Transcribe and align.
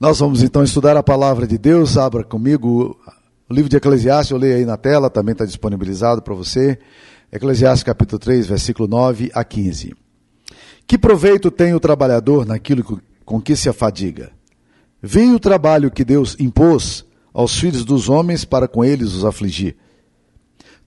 Nós 0.00 0.18
vamos 0.18 0.42
então 0.42 0.64
estudar 0.64 0.96
a 0.96 1.02
palavra 1.02 1.46
de 1.46 1.58
Deus. 1.58 1.98
Abra 1.98 2.24
comigo 2.24 2.98
o 3.46 3.52
livro 3.52 3.68
de 3.68 3.76
Eclesiastes, 3.76 4.30
eu 4.30 4.38
leio 4.38 4.56
aí 4.56 4.64
na 4.64 4.78
tela, 4.78 5.10
também 5.10 5.32
está 5.32 5.44
disponibilizado 5.44 6.22
para 6.22 6.32
você. 6.32 6.78
Eclesiastes 7.30 7.82
capítulo 7.82 8.18
3, 8.18 8.46
versículo 8.46 8.88
9 8.88 9.30
a 9.34 9.44
15. 9.44 9.94
Que 10.86 10.96
proveito 10.96 11.50
tem 11.50 11.74
o 11.74 11.80
trabalhador 11.80 12.46
naquilo 12.46 12.98
com 13.26 13.42
que 13.42 13.54
se 13.54 13.68
afadiga? 13.68 14.32
Veio 15.02 15.34
o 15.34 15.38
trabalho 15.38 15.90
que 15.90 16.02
Deus 16.02 16.34
impôs 16.40 17.04
aos 17.30 17.60
filhos 17.60 17.84
dos 17.84 18.08
homens 18.08 18.42
para 18.42 18.66
com 18.66 18.82
eles 18.82 19.12
os 19.12 19.26
afligir. 19.26 19.76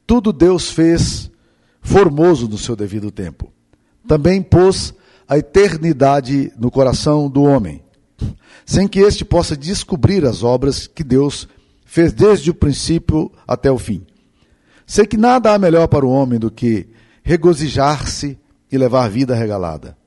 Tudo 0.08 0.34
Deus 0.34 0.72
fez 0.72 1.30
formoso 1.84 2.48
no 2.48 2.58
seu 2.58 2.76
devido 2.76 3.12
tempo. 3.12 3.54
Também 4.08 4.42
pôs 4.42 4.92
a 5.28 5.38
eternidade 5.38 6.52
no 6.58 6.72
coração 6.72 7.30
do 7.30 7.44
homem 7.44 7.84
sem 8.66 8.88
que 8.88 9.00
este 9.00 9.26
possa 9.26 9.56
descobrir 9.56 10.26
as 10.26 10.44
obras 10.44 10.88
que 10.88 11.04
Deus 11.04 11.48
fez 11.86 12.14
desde 12.14 12.50
o 12.50 12.56
princípio 12.56 13.32
até 13.48 13.72
o 13.72 13.78
fim. 13.78 14.06
Sei 14.86 15.06
que 15.06 15.18
nada 15.18 15.54
há 15.54 15.60
melhor 15.60 15.88
para 15.88 16.06
o 16.06 16.10
homem 16.10 16.40
do 16.40 16.52
que 16.52 16.88
regozijar-se 17.24 18.38
e 18.72 18.78
levar 18.78 19.10
vida 19.10 19.36
regalada. 19.36 19.98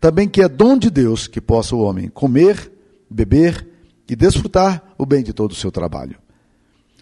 Também 0.00 0.28
que 0.28 0.42
é 0.42 0.48
dom 0.48 0.76
de 0.76 0.90
Deus 0.90 1.26
que 1.26 1.40
possa 1.40 1.76
o 1.76 1.80
homem 1.80 2.08
comer, 2.08 2.72
beber 3.10 3.66
e 4.08 4.16
desfrutar 4.16 4.82
o 4.98 5.06
bem 5.06 5.22
de 5.22 5.32
todo 5.32 5.52
o 5.52 5.56
seu 5.56 5.70
trabalho. 5.70 6.18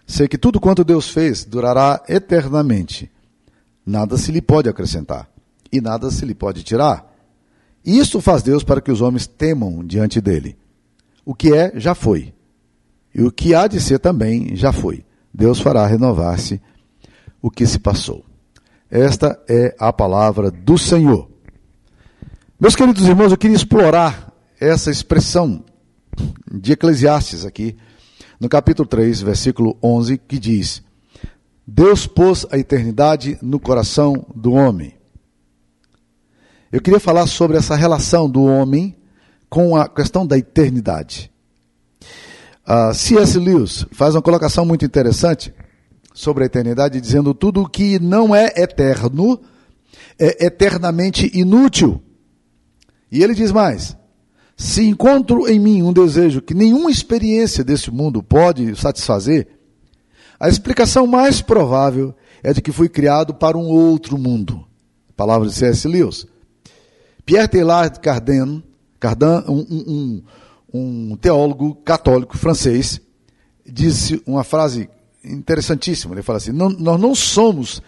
Sei 0.06 0.28
que 0.28 0.36
tudo 0.36 0.60
quanto 0.60 0.84
Deus 0.84 1.08
fez 1.08 1.44
durará 1.44 2.02
eternamente. 2.08 3.10
Nada 3.84 4.16
se 4.18 4.30
lhe 4.30 4.42
pode 4.42 4.68
acrescentar 4.68 5.28
e 5.72 5.80
nada 5.80 6.10
se 6.10 6.24
lhe 6.26 6.34
pode 6.34 6.62
tirar. 6.62 7.10
Isto 7.84 8.20
faz 8.20 8.42
Deus 8.42 8.62
para 8.62 8.80
que 8.80 8.92
os 8.92 9.00
homens 9.00 9.26
temam 9.26 9.84
diante 9.84 10.20
dele. 10.20 10.56
O 11.24 11.34
que 11.34 11.54
é, 11.54 11.72
já 11.76 11.94
foi. 11.94 12.32
E 13.14 13.22
o 13.22 13.30
que 13.30 13.54
há 13.54 13.66
de 13.66 13.80
ser 13.80 13.98
também, 13.98 14.56
já 14.56 14.72
foi. 14.72 15.04
Deus 15.32 15.60
fará 15.60 15.86
renovar-se 15.86 16.60
o 17.40 17.50
que 17.50 17.66
se 17.66 17.78
passou. 17.78 18.24
Esta 18.90 19.40
é 19.48 19.74
a 19.78 19.92
palavra 19.92 20.50
do 20.50 20.76
Senhor. 20.76 21.30
Meus 22.60 22.76
queridos 22.76 23.06
irmãos, 23.06 23.32
eu 23.32 23.38
queria 23.38 23.56
explorar 23.56 24.32
essa 24.60 24.90
expressão 24.90 25.64
de 26.50 26.72
Eclesiastes 26.72 27.44
aqui, 27.44 27.76
no 28.38 28.48
capítulo 28.48 28.86
3, 28.86 29.22
versículo 29.22 29.76
11, 29.82 30.18
que 30.18 30.38
diz: 30.38 30.82
Deus 31.66 32.06
pôs 32.06 32.46
a 32.50 32.58
eternidade 32.58 33.38
no 33.40 33.58
coração 33.58 34.26
do 34.34 34.52
homem. 34.52 34.94
Eu 36.70 36.80
queria 36.80 37.00
falar 37.00 37.26
sobre 37.26 37.56
essa 37.56 37.74
relação 37.74 38.28
do 38.28 38.44
homem 38.44 38.96
com 39.52 39.76
a 39.76 39.86
questão 39.86 40.26
da 40.26 40.38
eternidade. 40.38 41.30
Uh, 42.66 42.94
C.S. 42.94 43.38
Lewis 43.38 43.84
faz 43.92 44.14
uma 44.14 44.22
colocação 44.22 44.64
muito 44.64 44.82
interessante 44.82 45.52
sobre 46.14 46.44
a 46.44 46.46
eternidade, 46.46 46.98
dizendo 46.98 47.34
tudo 47.34 47.60
o 47.60 47.68
que 47.68 47.98
não 47.98 48.34
é 48.34 48.46
eterno 48.56 49.38
é 50.18 50.46
eternamente 50.46 51.30
inútil. 51.38 52.02
E 53.10 53.22
ele 53.22 53.34
diz 53.34 53.52
mais: 53.52 53.94
se 54.56 54.86
encontro 54.86 55.46
em 55.46 55.60
mim 55.60 55.82
um 55.82 55.92
desejo 55.92 56.40
que 56.40 56.54
nenhuma 56.54 56.90
experiência 56.90 57.62
desse 57.62 57.90
mundo 57.90 58.22
pode 58.22 58.74
satisfazer, 58.74 59.48
a 60.40 60.48
explicação 60.48 61.06
mais 61.06 61.42
provável 61.42 62.14
é 62.42 62.54
de 62.54 62.62
que 62.62 62.72
fui 62.72 62.88
criado 62.88 63.34
para 63.34 63.58
um 63.58 63.66
outro 63.66 64.16
mundo. 64.16 64.64
Palavras 65.14 65.52
de 65.52 65.58
C.S. 65.58 65.86
Lewis. 65.86 66.26
Pierre 67.26 67.48
Teilhard 67.48 67.98
de 67.98 68.02
Chardin 68.02 68.71
Cardan, 69.02 69.42
um, 69.48 70.22
um, 70.72 71.10
um 71.12 71.16
teólogo 71.16 71.74
católico 71.74 72.38
francês, 72.38 73.00
disse 73.66 74.22
uma 74.24 74.44
frase 74.44 74.88
interessantíssima. 75.24 76.14
Ele 76.14 76.22
fala 76.22 76.36
assim: 76.36 76.52
Nós 76.52 77.00
não 77.00 77.12
somos 77.12 77.82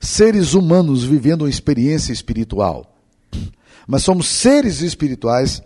seres 0.00 0.54
humanos 0.54 1.02
vivendo 1.02 1.42
uma 1.42 1.50
experiência 1.50 2.12
espiritual, 2.12 2.96
mas 3.88 4.04
somos 4.04 4.28
seres 4.28 4.82
espirituais 4.82 5.60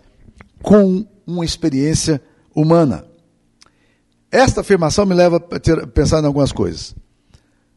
com 0.63 1.05
uma 1.27 1.45
experiência 1.45 2.19
humana. 2.55 3.05
Esta 4.31 4.61
afirmação 4.61 5.05
me 5.05 5.13
leva 5.13 5.37
a 5.37 5.87
pensar 5.87 6.23
em 6.23 6.25
algumas 6.25 6.51
coisas. 6.51 6.95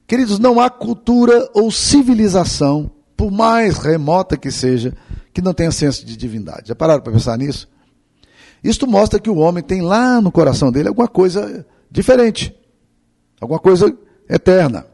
Queridos, 0.06 0.38
não 0.38 0.58
há 0.58 0.70
cultura 0.70 1.50
ou 1.52 1.70
civilização, 1.70 2.90
por 3.14 3.30
mais 3.30 3.76
remota 3.76 4.38
que 4.38 4.50
seja, 4.50 4.96
que 5.32 5.40
não 5.40 5.54
tenha 5.54 5.70
senso 5.70 6.04
de 6.04 6.16
divindade. 6.16 6.68
Já 6.68 6.74
pararam 6.74 7.02
para 7.02 7.12
pensar 7.12 7.36
nisso? 7.38 7.68
Isto 8.62 8.86
mostra 8.86 9.18
que 9.18 9.30
o 9.30 9.36
homem 9.36 9.62
tem 9.62 9.80
lá 9.80 10.20
no 10.20 10.30
coração 10.30 10.70
dele 10.70 10.88
alguma 10.88 11.08
coisa 11.08 11.66
diferente, 11.90 12.54
alguma 13.40 13.58
coisa 13.58 13.96
eterna. 14.28 14.86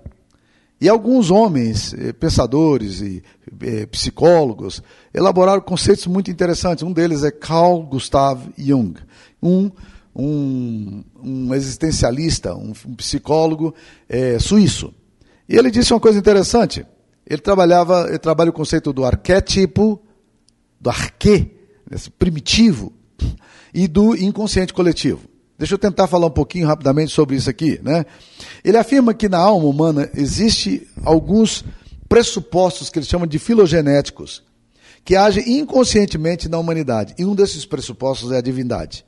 E 0.81 0.89
alguns 0.89 1.31
homens, 1.31 1.95
eh, 1.95 2.13
pensadores 2.13 3.01
e 3.01 3.23
eh, 3.63 3.87
psicólogos, 3.87 4.83
elaboraram 5.13 5.63
conceitos 5.63 6.07
muito 6.07 6.31
interessantes. 6.31 6.85
Um 6.85 6.93
deles 6.93 7.25
é 7.25 7.31
Carl 7.31 7.83
Gustav 7.83 8.43
Jung, 8.59 8.95
um, 9.43 9.71
um, 10.15 11.03
um 11.23 11.55
existencialista, 11.55 12.55
um, 12.55 12.73
psicólogo 12.95 13.75
eh, 14.07 14.39
suíço. 14.39 14.93
E 15.49 15.57
ele 15.57 15.71
disse 15.71 15.95
uma 15.95 16.01
coisa 16.01 16.19
interessante. 16.19 16.85
Ele 17.27 17.41
trabalhava, 17.41 18.07
ele 18.09 18.19
trabalha 18.19 18.51
o 18.51 18.53
conceito 18.53 18.93
do 18.93 19.05
arquétipo 19.05 20.01
do 20.81 20.91
arquê, 20.91 21.50
desse 21.88 22.10
primitivo, 22.10 22.92
e 23.72 23.87
do 23.87 24.16
inconsciente 24.16 24.72
coletivo. 24.72 25.28
Deixa 25.59 25.75
eu 25.75 25.78
tentar 25.78 26.06
falar 26.06 26.26
um 26.26 26.31
pouquinho 26.31 26.66
rapidamente 26.66 27.12
sobre 27.12 27.37
isso 27.37 27.48
aqui. 27.48 27.81
Né? 27.82 28.04
Ele 28.62 28.76
afirma 28.76 29.14
que 29.14 29.28
na 29.28 29.38
alma 29.38 29.66
humana 29.66 30.10
existe 30.14 30.87
alguns 31.03 31.64
pressupostos 32.09 32.91
que 32.91 32.98
ele 32.98 33.06
chama 33.06 33.26
de 33.26 33.38
filogenéticos, 33.38 34.42
que 35.04 35.16
agem 35.16 35.59
inconscientemente 35.59 36.48
na 36.48 36.59
humanidade. 36.59 37.14
E 37.19 37.25
um 37.25 37.34
desses 37.34 37.64
pressupostos 37.64 38.32
é 38.32 38.38
a 38.38 38.43
divindade. 38.43 39.04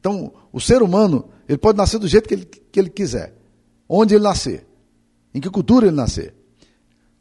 Então, 0.00 0.32
o 0.52 0.60
ser 0.60 0.82
humano, 0.82 1.30
ele 1.48 1.56
pode 1.56 1.78
nascer 1.78 1.98
do 1.98 2.06
jeito 2.06 2.28
que 2.28 2.34
ele, 2.34 2.44
que 2.44 2.78
ele 2.78 2.90
quiser. 2.90 3.34
Onde 3.88 4.14
ele 4.14 4.24
nascer. 4.24 4.66
Em 5.34 5.40
que 5.40 5.48
cultura 5.48 5.86
ele 5.86 5.96
nascer. 5.96 6.34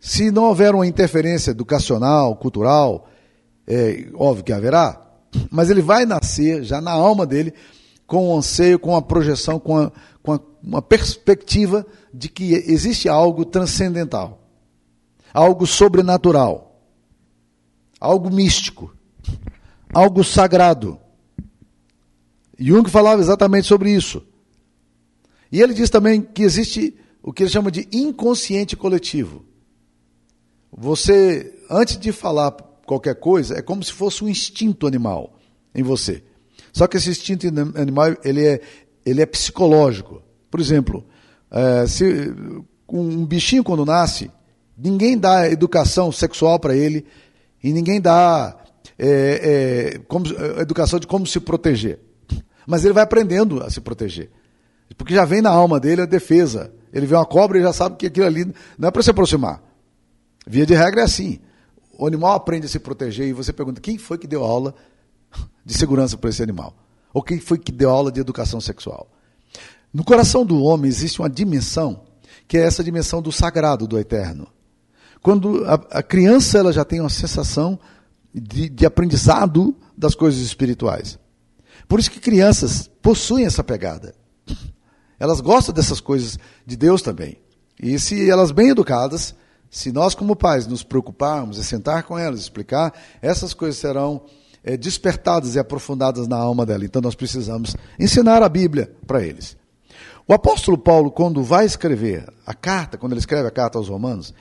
Se 0.06 0.32
não 0.32 0.44
houver 0.44 0.76
uma 0.76 0.86
interferência 0.86 1.52
educacional, 1.52 2.36
cultural, 2.36 3.08
é 3.66 4.10
óbvio 4.14 4.44
que 4.44 4.52
haverá, 4.52 5.02
mas 5.50 5.70
ele 5.70 5.82
vai 5.82 6.06
nascer 6.06 6.62
já 6.62 6.82
na 6.82 6.92
alma 6.92 7.26
dele 7.26 7.54
com 8.06 8.28
um 8.28 8.38
anseio, 8.38 8.78
com 8.78 8.90
uma 8.90 9.02
projeção, 9.02 9.58
com, 9.58 9.78
a, 9.78 9.92
com 10.22 10.34
a, 10.34 10.40
uma 10.62 10.82
perspectiva 10.82 11.86
de 12.14 12.28
que 12.28 12.54
existe 12.54 13.08
algo 13.08 13.46
transcendental, 13.46 14.46
algo 15.34 15.66
sobrenatural, 15.66 16.84
algo 17.98 18.30
místico, 18.30 18.94
algo 19.94 20.22
sagrado. 20.22 21.00
Jung 22.60 22.90
falava 22.90 23.22
exatamente 23.22 23.68
sobre 23.68 23.90
isso. 23.90 24.22
E 25.50 25.62
ele 25.62 25.74
diz 25.74 25.90
também 25.90 26.22
que 26.22 26.44
existe 26.44 26.94
o 27.22 27.32
que 27.32 27.44
ele 27.44 27.50
chama 27.50 27.72
de 27.72 27.88
inconsciente 27.90 28.76
coletivo. 28.76 29.53
Você, 30.78 31.54
antes 31.70 31.98
de 31.98 32.12
falar 32.12 32.52
qualquer 32.86 33.16
coisa, 33.16 33.58
é 33.58 33.62
como 33.62 33.84
se 33.84 33.94
fosse 33.94 34.24
um 34.24 34.30
instinto 34.30 34.88
animal 34.88 35.34
em 35.74 35.84
você. 35.84 36.24
Só 36.72 36.88
que 36.88 36.98
esse 36.98 37.10
instinto 37.10 37.48
animal 37.76 38.16
ele 38.24 38.46
é, 38.46 38.62
ele 39.06 39.22
é 39.22 39.26
psicológico. 39.26 40.22
Por 40.50 40.60
exemplo, 40.60 41.06
é, 41.52 41.86
se 41.88 42.34
um 42.90 43.26
bichinho 43.26 43.64
quando 43.64 43.86
nasce, 43.86 44.32
ninguém 44.78 45.18
dá 45.18 45.50
educação 45.50 46.12
sexual 46.12 46.60
para 46.60 46.76
ele 46.76 47.06
e 47.64 47.72
ninguém 47.72 48.02
dá 48.02 48.58
é, 48.98 49.94
é, 49.96 50.00
como, 50.08 50.26
educação 50.60 51.00
de 51.00 51.08
como 51.08 51.26
se 51.26 51.40
proteger. 51.40 52.00
Mas 52.66 52.84
ele 52.84 52.94
vai 52.94 53.04
aprendendo 53.04 53.62
a 53.62 53.70
se 53.70 53.82
proteger. 53.82 54.30
Porque 54.98 55.14
já 55.14 55.26
vem 55.26 55.42
na 55.42 55.50
alma 55.50 55.80
dele 55.80 56.02
a 56.02 56.06
defesa. 56.06 56.74
Ele 56.92 57.06
vê 57.06 57.16
uma 57.16 57.26
cobra 57.26 57.58
e 57.58 57.62
já 57.62 57.74
sabe 57.74 57.98
que 57.98 58.08
aquilo 58.08 58.26
ali 58.26 58.46
não 58.78 58.88
é 58.88 58.92
para 58.92 59.02
se 59.02 59.10
aproximar. 59.10 59.62
Via 60.46 60.66
de 60.66 60.74
regra 60.74 61.02
é 61.02 61.04
assim. 61.04 61.40
O 61.98 62.08
animal 62.08 62.34
aprende 62.34 62.66
a 62.66 62.70
se 62.70 62.80
proteger 62.80 63.28
e 63.28 63.34
você 63.34 63.54
pergunta 63.54 63.80
quem 63.80 63.98
foi 63.98 64.18
que 64.18 64.28
deu 64.28 64.44
aula 64.44 64.74
de 65.66 65.74
segurança 65.74 66.18
para 66.18 66.30
esse 66.30 66.42
animal? 66.42 66.76
Ou 67.14 67.22
quem 67.22 67.40
foi 67.40 67.58
que 67.58 67.72
deu 67.72 67.90
aula 67.90 68.12
de 68.12 68.20
educação 68.20 68.60
sexual? 68.60 69.08
No 69.94 70.04
coração 70.04 70.46
do 70.46 70.62
homem 70.64 70.90
existe 70.90 71.20
uma 71.20 71.30
dimensão 71.30 72.02
que 72.48 72.58
é 72.58 72.62
essa 72.62 72.84
dimensão 72.84 73.22
do 73.22 73.32
sagrado, 73.32 73.88
do 73.88 73.98
eterno. 73.98 74.48
Quando 75.22 75.64
a, 75.66 75.76
a 76.00 76.04
criança 76.04 76.58
ela 76.58 76.74
já 76.74 76.84
tem 76.84 77.00
uma 77.00 77.10
sensação 77.10 77.80
de, 78.34 78.68
de 78.68 78.86
aprendizado 78.86 79.76
das 79.98 80.16
coisas 80.16 80.42
espirituais. 80.42 81.18
Por 81.88 82.00
isso 82.00 82.12
que 82.12 82.20
crianças 82.20 82.90
possuem 83.02 83.46
essa 83.46 83.64
pegada. 83.64 84.16
Elas 85.20 85.40
gostam 85.40 85.74
dessas 85.74 86.02
coisas 86.02 86.38
de 86.66 86.76
Deus 86.76 87.02
também. 87.02 87.38
E 87.80 87.98
se 88.00 88.30
elas 88.30 88.52
bem 88.52 88.70
educadas, 88.70 89.36
se 89.74 89.92
nós, 89.92 90.14
como 90.14 90.36
pais, 90.36 90.68
nos 90.68 90.84
preocuparmos 90.84 91.58
e 91.58 91.64
sentar 91.64 92.04
com 92.04 92.16
elas, 92.16 92.42
explicar, 92.42 92.94
essas 93.20 93.56
coisas 93.56 93.80
serão 93.80 94.22
é, 94.64 94.78
despertadas 94.78 95.56
e 95.56 95.60
aprofundadas 95.60 96.28
na 96.28 96.38
alma 96.38 96.64
dela. 96.64 96.86
Então 96.86 97.02
nós 97.02 97.16
precisamos 97.16 97.76
ensinar 98.00 98.44
a 98.44 98.48
Bíblia 98.48 98.96
para 99.08 99.24
eles. 99.26 99.58
O 100.28 100.34
apóstolo 100.34 100.78
Paulo, 100.78 101.10
quando 101.10 101.42
vai 101.42 101.66
escrever 101.66 102.32
a 102.46 102.54
carta, 102.54 103.00
quando 103.00 103.14
ele 103.14 103.20
escreve 103.20 103.48
a 103.48 103.52
carta 103.52 103.80
aos 103.80 103.90
Romanos, 103.90 104.32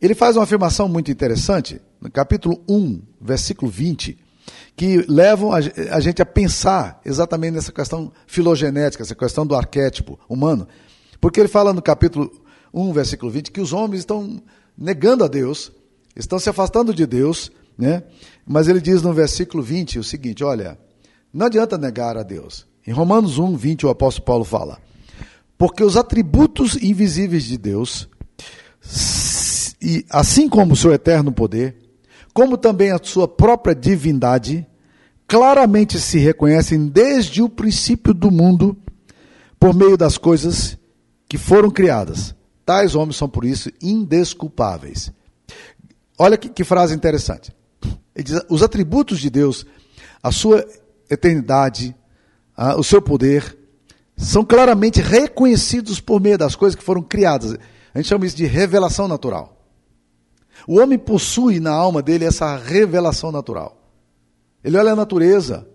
ele 0.00 0.14
faz 0.14 0.36
uma 0.36 0.44
afirmação 0.44 0.88
muito 0.88 1.10
interessante, 1.10 1.80
no 2.00 2.08
capítulo 2.08 2.62
1, 2.68 3.02
versículo 3.20 3.68
20, 3.68 4.16
que 4.76 5.04
levam 5.08 5.50
a 5.52 5.98
gente 5.98 6.22
a 6.22 6.26
pensar 6.26 7.00
exatamente 7.04 7.54
nessa 7.54 7.72
questão 7.72 8.12
filogenética, 8.24 9.02
essa 9.02 9.16
questão 9.16 9.44
do 9.44 9.56
arquétipo 9.56 10.16
humano. 10.28 10.68
Porque 11.20 11.40
ele 11.40 11.48
fala 11.48 11.72
no 11.72 11.82
capítulo 11.82 12.30
1, 12.72 12.92
versículo 12.92 13.30
20, 13.32 13.50
que 13.50 13.60
os 13.60 13.72
homens 13.72 14.00
estão 14.00 14.40
negando 14.76 15.24
a 15.24 15.28
Deus, 15.28 15.72
estão 16.16 16.38
se 16.38 16.48
afastando 16.48 16.94
de 16.94 17.06
Deus, 17.06 17.50
né? 17.76 18.02
Mas 18.46 18.68
ele 18.68 18.80
diz 18.80 19.02
no 19.02 19.12
versículo 19.12 19.62
20 19.62 19.98
o 19.98 20.04
seguinte: 20.04 20.44
olha, 20.44 20.78
não 21.32 21.46
adianta 21.46 21.78
negar 21.78 22.16
a 22.16 22.22
Deus. 22.22 22.66
Em 22.86 22.92
Romanos 22.92 23.38
1, 23.38 23.56
20, 23.56 23.86
o 23.86 23.90
apóstolo 23.90 24.24
Paulo 24.24 24.44
fala: 24.44 24.78
Porque 25.56 25.84
os 25.84 25.96
atributos 25.96 26.76
invisíveis 26.76 27.44
de 27.44 27.56
Deus, 27.58 28.08
e 29.80 30.04
assim 30.10 30.48
como 30.48 30.72
o 30.72 30.76
seu 30.76 30.92
eterno 30.92 31.30
poder, 31.30 31.76
como 32.32 32.56
também 32.56 32.90
a 32.90 33.00
sua 33.02 33.28
própria 33.28 33.74
divindade, 33.74 34.66
claramente 35.26 36.00
se 36.00 36.18
reconhecem 36.18 36.88
desde 36.88 37.42
o 37.42 37.48
princípio 37.48 38.12
do 38.12 38.30
mundo 38.30 38.76
por 39.58 39.74
meio 39.74 39.96
das 39.96 40.18
coisas 40.18 40.76
que 41.28 41.38
foram 41.38 41.70
criadas. 41.70 42.34
Tais 42.70 42.94
homens 42.94 43.16
são, 43.16 43.28
por 43.28 43.44
isso, 43.44 43.68
indesculpáveis. 43.82 45.12
Olha 46.16 46.36
que, 46.36 46.48
que 46.48 46.62
frase 46.62 46.94
interessante. 46.94 47.52
Ele 48.14 48.22
diz, 48.22 48.40
os 48.48 48.62
atributos 48.62 49.18
de 49.18 49.28
Deus, 49.28 49.66
a 50.22 50.30
sua 50.30 50.64
eternidade, 51.10 51.96
a, 52.56 52.76
o 52.76 52.84
seu 52.84 53.02
poder, 53.02 53.58
são 54.16 54.44
claramente 54.44 55.00
reconhecidos 55.00 55.98
por 55.98 56.20
meio 56.20 56.38
das 56.38 56.54
coisas 56.54 56.76
que 56.76 56.84
foram 56.84 57.02
criadas. 57.02 57.58
A 57.92 57.98
gente 57.98 58.06
chama 58.06 58.24
isso 58.24 58.36
de 58.36 58.46
revelação 58.46 59.08
natural. 59.08 59.60
O 60.64 60.78
homem 60.78 60.96
possui 60.96 61.58
na 61.58 61.72
alma 61.72 62.00
dele 62.00 62.24
essa 62.24 62.56
revelação 62.56 63.32
natural. 63.32 63.82
Ele 64.62 64.78
olha 64.78 64.92
a 64.92 64.96
natureza 64.96 65.66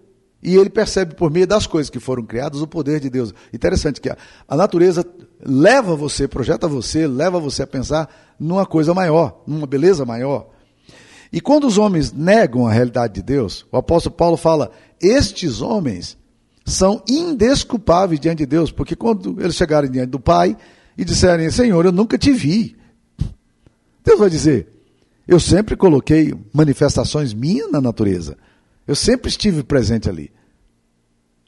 e 0.46 0.56
ele 0.56 0.70
percebe 0.70 1.16
por 1.16 1.32
meio 1.32 1.48
das 1.48 1.66
coisas 1.66 1.90
que 1.90 2.00
foram 2.00 2.24
criadas 2.24 2.62
o 2.62 2.68
poder 2.68 3.00
de 3.00 3.10
Deus. 3.10 3.34
Interessante 3.52 4.00
que 4.00 4.10
a, 4.10 4.18
a 4.48 4.56
natureza 4.56 5.04
leva 5.44 5.96
você, 5.96 6.28
projeta 6.28 6.68
você, 6.68 7.08
leva 7.08 7.40
você 7.40 7.64
a 7.64 7.68
pensar 7.68 8.08
numa 8.40 8.64
coisa 8.64 8.94
maior, 8.94 9.42
numa 9.48 9.66
beleza 9.66 10.06
maior. 10.06 10.50
E 11.34 11.42
quando 11.42 11.66
os 11.66 11.80
homens 11.80 12.14
negam 12.14 12.68
a 12.68 12.72
realidade 12.72 13.16
de 13.16 13.24
Deus, 13.24 13.66
o 13.72 13.78
apóstolo 13.78 14.16
Paulo 14.16 14.38
fala: 14.38 14.70
estes 15.02 15.62
homens 15.62 16.16
são 16.64 17.02
indesculpáveis 17.10 18.20
diante 18.20 18.40
de 18.40 18.46
Deus, 18.46 18.72
porque 18.72 18.96
quando 18.96 19.42
eles 19.42 19.56
chegarem 19.56 19.90
diante 19.90 20.12
do 20.12 20.20
Pai 20.20 20.56
e 20.96 21.04
disserem: 21.04 21.50
Senhor, 21.50 21.84
eu 21.86 21.92
nunca 21.92 22.20
te 22.20 22.32
vi, 22.32 22.78
Deus 24.04 24.20
vai 24.20 24.30
dizer: 24.30 24.68
eu 25.28 25.40
sempre 25.40 25.76
coloquei 25.76 26.36
manifestações 26.54 27.34
minhas 27.34 27.72
na 27.72 27.82
natureza, 27.82 28.38
eu 28.88 28.96
sempre 28.96 29.30
estive 29.30 29.64
presente 29.64 30.10
ali. 30.10 30.32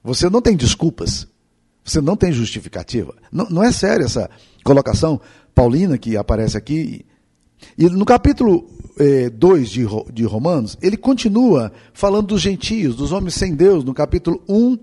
Você 0.04 0.30
não 0.30 0.42
tem 0.42 0.56
desculpas, 0.56 1.28
você 1.84 2.02
não 2.02 2.16
tem 2.16 2.32
justificativa. 2.32 3.16
Não, 3.32 3.50
não 3.50 3.64
é 3.64 3.72
séria 3.72 4.06
essa 4.06 4.30
colocação 4.64 5.20
paulina 5.54 5.98
que 5.98 6.18
aparece 6.18 6.58
aqui. 6.58 7.06
E 7.78 7.90
no 7.90 8.06
capítulo 8.06 8.70
2 9.34 9.62
eh, 9.62 9.64
de, 9.66 10.14
de 10.14 10.24
Romanos, 10.24 10.78
ele 10.82 10.98
continua 10.98 11.72
falando 11.94 12.28
dos 12.28 12.42
gentios, 12.42 12.96
dos 12.96 13.12
homens 13.12 13.36
sem 13.36 13.56
Deus, 13.56 13.84
no 13.84 13.94
capítulo 13.94 14.42
1, 14.48 14.78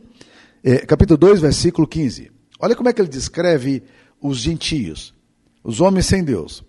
eh, 0.62 0.78
capítulo 0.86 1.16
2, 1.18 1.40
versículo 1.40 1.86
15. 1.86 2.30
Olha 2.60 2.76
como 2.76 2.88
é 2.88 2.92
que 2.92 3.00
ele 3.00 3.08
descreve 3.08 3.82
os 4.20 4.38
gentios, 4.38 5.14
os 5.62 5.80
homens 5.80 6.06
sem 6.06 6.22
Deus. 6.22 6.64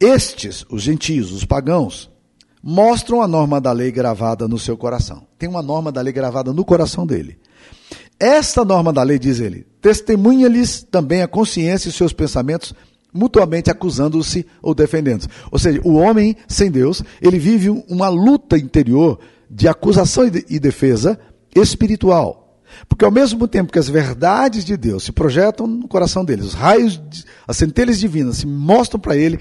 Estes, 0.00 0.64
os 0.68 0.82
gentios, 0.82 1.30
os 1.32 1.44
pagãos, 1.44 2.10
mostram 2.62 3.20
a 3.20 3.28
norma 3.28 3.60
da 3.60 3.72
lei 3.72 3.90
gravada 3.90 4.46
no 4.46 4.58
seu 4.58 4.76
coração. 4.76 5.26
Tem 5.38 5.48
uma 5.48 5.62
norma 5.62 5.90
da 5.90 6.00
lei 6.00 6.12
gravada 6.12 6.52
no 6.52 6.64
coração 6.64 7.06
dele. 7.06 7.38
Esta 8.20 8.64
norma 8.64 8.92
da 8.92 9.02
lei, 9.02 9.18
diz 9.18 9.40
ele, 9.40 9.66
testemunha-lhes 9.80 10.86
também 10.88 11.22
a 11.22 11.28
consciência 11.28 11.88
e 11.88 11.92
seus 11.92 12.12
pensamentos 12.12 12.72
mutuamente 13.12 13.70
acusando-se 13.70 14.46
ou 14.62 14.74
defendendo-se. 14.74 15.28
Ou 15.50 15.58
seja, 15.58 15.80
o 15.84 15.94
homem 15.94 16.36
sem 16.46 16.70
Deus, 16.70 17.02
ele 17.20 17.38
vive 17.38 17.68
uma 17.88 18.08
luta 18.08 18.56
interior 18.56 19.18
de 19.50 19.68
acusação 19.68 20.24
e 20.48 20.58
defesa 20.58 21.18
espiritual. 21.54 22.41
Porque 22.88 23.04
ao 23.04 23.10
mesmo 23.10 23.46
tempo 23.48 23.72
que 23.72 23.78
as 23.78 23.88
verdades 23.88 24.64
de 24.64 24.76
Deus 24.76 25.04
se 25.04 25.12
projetam 25.12 25.66
no 25.66 25.88
coração 25.88 26.24
dele, 26.24 26.42
os 26.42 26.54
raios, 26.54 27.00
as 27.46 27.56
centelhas 27.56 27.98
divinas 27.98 28.38
se 28.38 28.46
mostram 28.46 29.00
para 29.00 29.16
ele, 29.16 29.38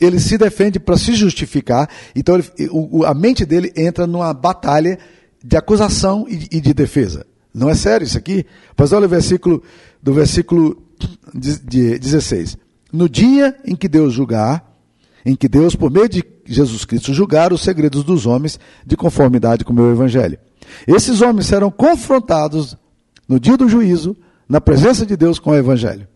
ele 0.00 0.18
se 0.18 0.36
defende 0.38 0.78
para 0.78 0.96
se 0.96 1.14
justificar, 1.14 1.88
então 2.14 2.36
ele, 2.36 2.68
o, 2.70 3.04
a 3.04 3.14
mente 3.14 3.44
dele 3.44 3.72
entra 3.76 4.06
numa 4.06 4.32
batalha 4.32 4.98
de 5.42 5.56
acusação 5.56 6.26
e, 6.28 6.48
e 6.56 6.60
de 6.60 6.74
defesa. 6.74 7.26
Não 7.52 7.70
é 7.70 7.74
sério 7.74 8.04
isso 8.04 8.18
aqui? 8.18 8.44
Pois 8.74 8.92
olha 8.92 9.06
o 9.06 9.08
versículo 9.08 9.62
do 10.02 10.12
versículo 10.12 10.82
16 11.32 12.58
no 12.94 13.08
dia 13.08 13.56
em 13.64 13.74
que 13.74 13.88
Deus 13.88 14.14
julgar, 14.14 14.72
em 15.26 15.34
que 15.34 15.48
Deus, 15.48 15.74
por 15.74 15.90
meio 15.90 16.08
de 16.08 16.24
Jesus 16.46 16.84
Cristo, 16.84 17.12
julgar 17.12 17.52
os 17.52 17.60
segredos 17.60 18.04
dos 18.04 18.24
homens 18.24 18.60
de 18.86 18.96
conformidade 18.96 19.64
com 19.64 19.72
o 19.72 19.76
meu 19.76 19.90
evangelho. 19.90 20.38
Esses 20.86 21.20
homens 21.20 21.46
serão 21.46 21.70
confrontados 21.70 22.76
no 23.28 23.40
dia 23.40 23.56
do 23.56 23.68
juízo, 23.68 24.16
na 24.48 24.60
presença 24.60 25.06
de 25.06 25.16
Deus 25.16 25.38
com 25.38 25.50
o 25.50 25.56
evangelho. 25.56 26.06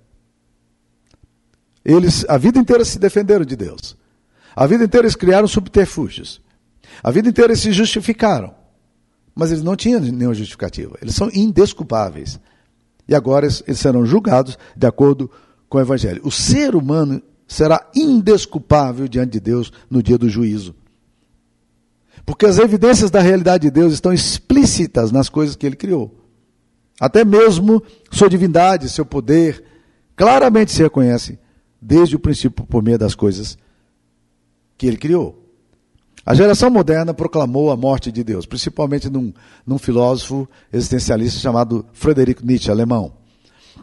Eles 1.84 2.24
a 2.28 2.36
vida 2.36 2.58
inteira 2.58 2.84
se 2.84 2.98
defenderam 2.98 3.44
de 3.44 3.56
Deus. 3.56 3.96
A 4.54 4.66
vida 4.66 4.84
inteira 4.84 5.06
eles 5.06 5.16
criaram 5.16 5.48
subterfúgios. 5.48 6.40
A 7.02 7.10
vida 7.10 7.28
inteira 7.28 7.52
eles 7.52 7.62
se 7.62 7.72
justificaram. 7.72 8.54
Mas 9.34 9.50
eles 9.52 9.62
não 9.62 9.76
tinham 9.76 10.00
nenhuma 10.00 10.34
justificativa. 10.34 10.98
Eles 11.00 11.14
são 11.14 11.30
indesculpáveis. 11.32 12.40
E 13.08 13.14
agora 13.14 13.46
eles, 13.46 13.62
serão 13.78 14.04
julgados 14.04 14.58
de 14.76 14.86
acordo 14.86 15.30
com 15.68 15.78
o 15.78 15.80
Evangelho. 15.80 16.20
O 16.24 16.30
ser 16.30 16.74
humano 16.74 17.22
será 17.46 17.88
indesculpável 17.94 19.08
diante 19.08 19.32
de 19.32 19.40
Deus 19.40 19.72
no 19.88 20.02
dia 20.02 20.18
do 20.18 20.28
juízo. 20.28 20.74
Porque 22.28 22.44
as 22.44 22.58
evidências 22.58 23.10
da 23.10 23.22
realidade 23.22 23.62
de 23.62 23.70
Deus 23.70 23.94
estão 23.94 24.12
explícitas 24.12 25.10
nas 25.10 25.30
coisas 25.30 25.56
que 25.56 25.64
ele 25.64 25.76
criou. 25.76 26.14
Até 27.00 27.24
mesmo 27.24 27.82
sua 28.10 28.28
divindade, 28.28 28.90
seu 28.90 29.06
poder, 29.06 29.64
claramente 30.14 30.70
se 30.70 30.82
reconhece 30.82 31.38
desde 31.80 32.16
o 32.16 32.18
princípio 32.18 32.66
por 32.66 32.82
meio 32.82 32.98
das 32.98 33.14
coisas 33.14 33.56
que 34.76 34.86
ele 34.86 34.98
criou. 34.98 35.42
A 36.26 36.34
geração 36.34 36.68
moderna 36.68 37.14
proclamou 37.14 37.70
a 37.70 37.76
morte 37.78 38.12
de 38.12 38.22
Deus, 38.22 38.44
principalmente 38.44 39.08
num, 39.08 39.32
num 39.66 39.78
filósofo 39.78 40.46
existencialista 40.70 41.40
chamado 41.40 41.86
Frederico 41.94 42.44
Nietzsche, 42.44 42.70
alemão. 42.70 43.14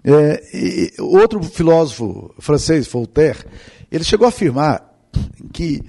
É, 0.03 0.93
outro 0.99 1.41
filósofo 1.41 2.31
francês, 2.37 2.87
Voltaire, 2.87 3.39
ele 3.91 4.03
chegou 4.03 4.27
a 4.27 4.29
afirmar 4.29 4.87
que, 5.51 5.81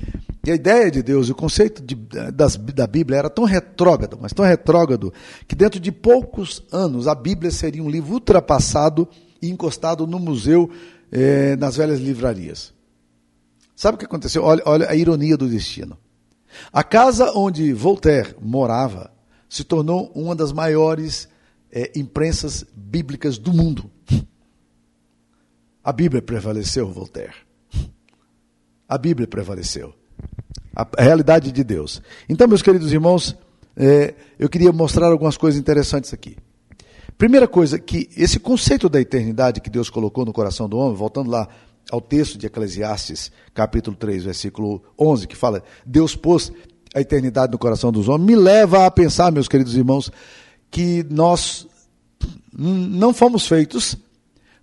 que 0.46 0.52
a 0.52 0.54
ideia 0.54 0.88
de 0.92 1.02
Deus 1.02 1.26
e 1.26 1.32
o 1.32 1.34
conceito 1.34 1.82
de, 1.82 1.96
das, 2.32 2.54
da 2.54 2.86
Bíblia 2.86 3.18
era 3.18 3.28
tão 3.28 3.42
retrógrado, 3.42 4.16
mas 4.22 4.32
tão 4.32 4.44
retrógrado, 4.44 5.12
que 5.48 5.56
dentro 5.56 5.80
de 5.80 5.90
poucos 5.90 6.62
anos 6.70 7.08
a 7.08 7.16
Bíblia 7.16 7.50
seria 7.50 7.82
um 7.82 7.90
livro 7.90 8.12
ultrapassado 8.12 9.08
e 9.42 9.50
encostado 9.50 10.06
no 10.06 10.20
museu 10.20 10.70
é, 11.10 11.56
nas 11.56 11.76
velhas 11.76 11.98
livrarias. 11.98 12.72
Sabe 13.74 13.96
o 13.96 13.98
que 13.98 14.04
aconteceu? 14.04 14.44
Olha, 14.44 14.62
olha 14.66 14.88
a 14.88 14.94
ironia 14.94 15.36
do 15.36 15.48
destino. 15.48 15.98
A 16.72 16.84
casa 16.84 17.32
onde 17.34 17.72
Voltaire 17.72 18.36
morava 18.40 19.10
se 19.48 19.64
tornou 19.64 20.12
uma 20.14 20.36
das 20.36 20.52
maiores 20.52 21.28
é, 21.72 21.90
imprensas 21.98 22.64
bíblicas 22.72 23.36
do 23.36 23.52
mundo. 23.52 23.90
A 25.82 25.92
Bíblia 25.92 26.22
prevaleceu, 26.22 26.88
Voltaire. 26.88 27.34
A 28.88 28.96
Bíblia 28.96 29.26
prevaleceu. 29.26 30.05
A 30.76 31.02
realidade 31.02 31.50
de 31.50 31.64
Deus. 31.64 32.02
Então, 32.28 32.46
meus 32.46 32.60
queridos 32.60 32.92
irmãos, 32.92 33.34
é, 33.74 34.14
eu 34.38 34.48
queria 34.48 34.70
mostrar 34.72 35.06
algumas 35.06 35.36
coisas 35.36 35.58
interessantes 35.58 36.12
aqui. 36.12 36.36
Primeira 37.16 37.48
coisa, 37.48 37.78
que 37.78 38.10
esse 38.14 38.38
conceito 38.38 38.88
da 38.88 39.00
eternidade 39.00 39.62
que 39.62 39.70
Deus 39.70 39.88
colocou 39.88 40.26
no 40.26 40.34
coração 40.34 40.68
do 40.68 40.76
homem, 40.76 40.94
voltando 40.94 41.30
lá 41.30 41.48
ao 41.90 42.00
texto 42.00 42.36
de 42.36 42.46
Eclesiastes, 42.46 43.32
capítulo 43.54 43.96
3, 43.96 44.24
versículo 44.24 44.82
11, 45.00 45.26
que 45.26 45.36
fala: 45.36 45.62
Deus 45.84 46.14
pôs 46.14 46.52
a 46.94 47.00
eternidade 47.00 47.52
no 47.52 47.58
coração 47.58 47.90
dos 47.90 48.08
homens, 48.08 48.26
me 48.26 48.36
leva 48.36 48.84
a 48.84 48.90
pensar, 48.90 49.32
meus 49.32 49.48
queridos 49.48 49.74
irmãos, 49.74 50.10
que 50.70 51.06
nós 51.08 51.66
não 52.52 53.14
fomos 53.14 53.46
feitos 53.46 53.96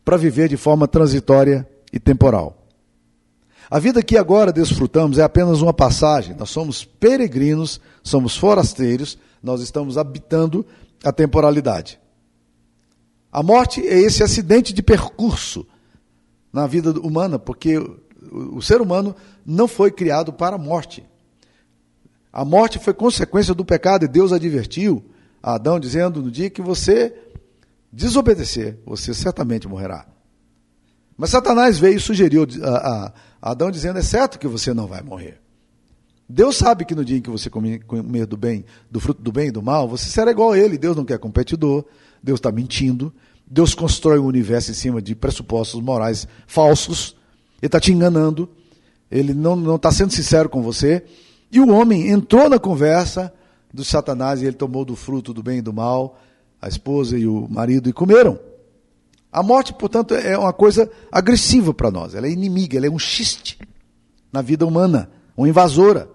para 0.05 0.17
viver 0.17 0.49
de 0.49 0.57
forma 0.57 0.87
transitória 0.87 1.67
e 1.91 1.99
temporal. 1.99 2.62
A 3.69 3.79
vida 3.79 4.03
que 4.03 4.17
agora 4.17 4.51
desfrutamos 4.51 5.17
é 5.17 5.23
apenas 5.23 5.61
uma 5.61 5.73
passagem. 5.73 6.35
Nós 6.35 6.49
somos 6.49 6.83
peregrinos, 6.83 7.79
somos 8.03 8.35
forasteiros, 8.35 9.17
nós 9.41 9.61
estamos 9.61 9.97
habitando 9.97 10.65
a 11.03 11.11
temporalidade. 11.11 11.99
A 13.31 13.41
morte 13.41 13.85
é 13.85 13.99
esse 13.99 14.23
acidente 14.23 14.73
de 14.73 14.83
percurso 14.83 15.65
na 16.51 16.67
vida 16.67 16.91
humana, 16.99 17.39
porque 17.39 17.77
o 18.31 18.61
ser 18.61 18.79
humano 18.79 19.15
não 19.45 19.67
foi 19.67 19.91
criado 19.91 20.31
para 20.31 20.55
a 20.55 20.59
morte. 20.59 21.03
A 22.31 22.45
morte 22.45 22.79
foi 22.79 22.93
consequência 22.93 23.53
do 23.53 23.65
pecado 23.65 24.05
e 24.05 24.07
Deus 24.07 24.31
advertiu 24.31 25.03
a 25.41 25.55
Adão, 25.55 25.79
dizendo: 25.79 26.21
no 26.21 26.31
dia 26.31 26.49
que 26.49 26.61
você 26.61 27.13
desobedecer, 27.91 28.77
você 28.85 29.13
certamente 29.13 29.67
morrerá. 29.67 30.12
Mas 31.17 31.29
Satanás 31.29 31.77
veio 31.77 31.97
e 31.97 31.99
sugeriu 31.99 32.47
a, 32.63 33.13
a 33.41 33.51
Adão, 33.51 33.69
dizendo: 33.69 33.99
é 33.99 34.01
certo 34.01 34.39
que 34.39 34.47
você 34.47 34.73
não 34.73 34.87
vai 34.87 35.01
morrer. 35.01 35.39
Deus 36.27 36.55
sabe 36.55 36.85
que 36.85 36.95
no 36.95 37.03
dia 37.03 37.17
em 37.17 37.21
que 37.21 37.29
você 37.29 37.49
comer 37.49 38.25
do 38.25 38.37
bem, 38.37 38.65
do 38.89 38.99
fruto 38.99 39.21
do 39.21 39.31
bem 39.31 39.47
e 39.47 39.51
do 39.51 39.61
mal, 39.61 39.87
você 39.87 40.09
será 40.09 40.31
igual 40.31 40.53
a 40.53 40.57
ele. 40.57 40.77
Deus 40.77 40.95
não 40.95 41.05
quer 41.05 41.19
competidor, 41.19 41.85
Deus 42.23 42.39
está 42.39 42.51
mentindo, 42.51 43.13
Deus 43.45 43.75
constrói 43.75 44.17
o 44.17 44.23
um 44.23 44.27
universo 44.27 44.71
em 44.71 44.73
cima 44.73 45.01
de 45.01 45.13
pressupostos 45.13 45.79
morais 45.81 46.27
falsos, 46.47 47.15
ele 47.61 47.67
está 47.67 47.79
te 47.79 47.91
enganando, 47.91 48.49
ele 49.11 49.33
não 49.33 49.75
está 49.75 49.91
sendo 49.91 50.11
sincero 50.11 50.49
com 50.49 50.61
você. 50.61 51.03
E 51.51 51.59
o 51.59 51.69
homem 51.69 52.09
entrou 52.09 52.49
na 52.49 52.57
conversa 52.57 53.31
do 53.71 53.83
Satanás 53.83 54.41
e 54.41 54.45
ele 54.45 54.55
tomou 54.55 54.83
do 54.83 54.95
fruto 54.95 55.33
do 55.33 55.43
bem 55.43 55.59
e 55.59 55.61
do 55.61 55.73
mal, 55.73 56.19
a 56.61 56.67
esposa 56.67 57.17
e 57.17 57.27
o 57.27 57.47
marido, 57.49 57.89
e 57.89 57.93
comeram. 57.93 58.39
A 59.33 59.41
morte, 59.41 59.73
portanto, 59.73 60.13
é 60.13 60.37
uma 60.37 60.53
coisa 60.53 60.87
agressiva 61.11 61.73
para 61.73 61.89
nós, 61.89 62.13
ela 62.13 62.27
é 62.27 62.29
inimiga, 62.29 62.77
ela 62.77 62.85
é 62.85 62.89
um 62.89 62.99
xiste 62.99 63.57
na 64.31 64.43
vida 64.43 64.63
humana, 64.63 65.09
uma 65.35 65.49
invasora. 65.49 66.07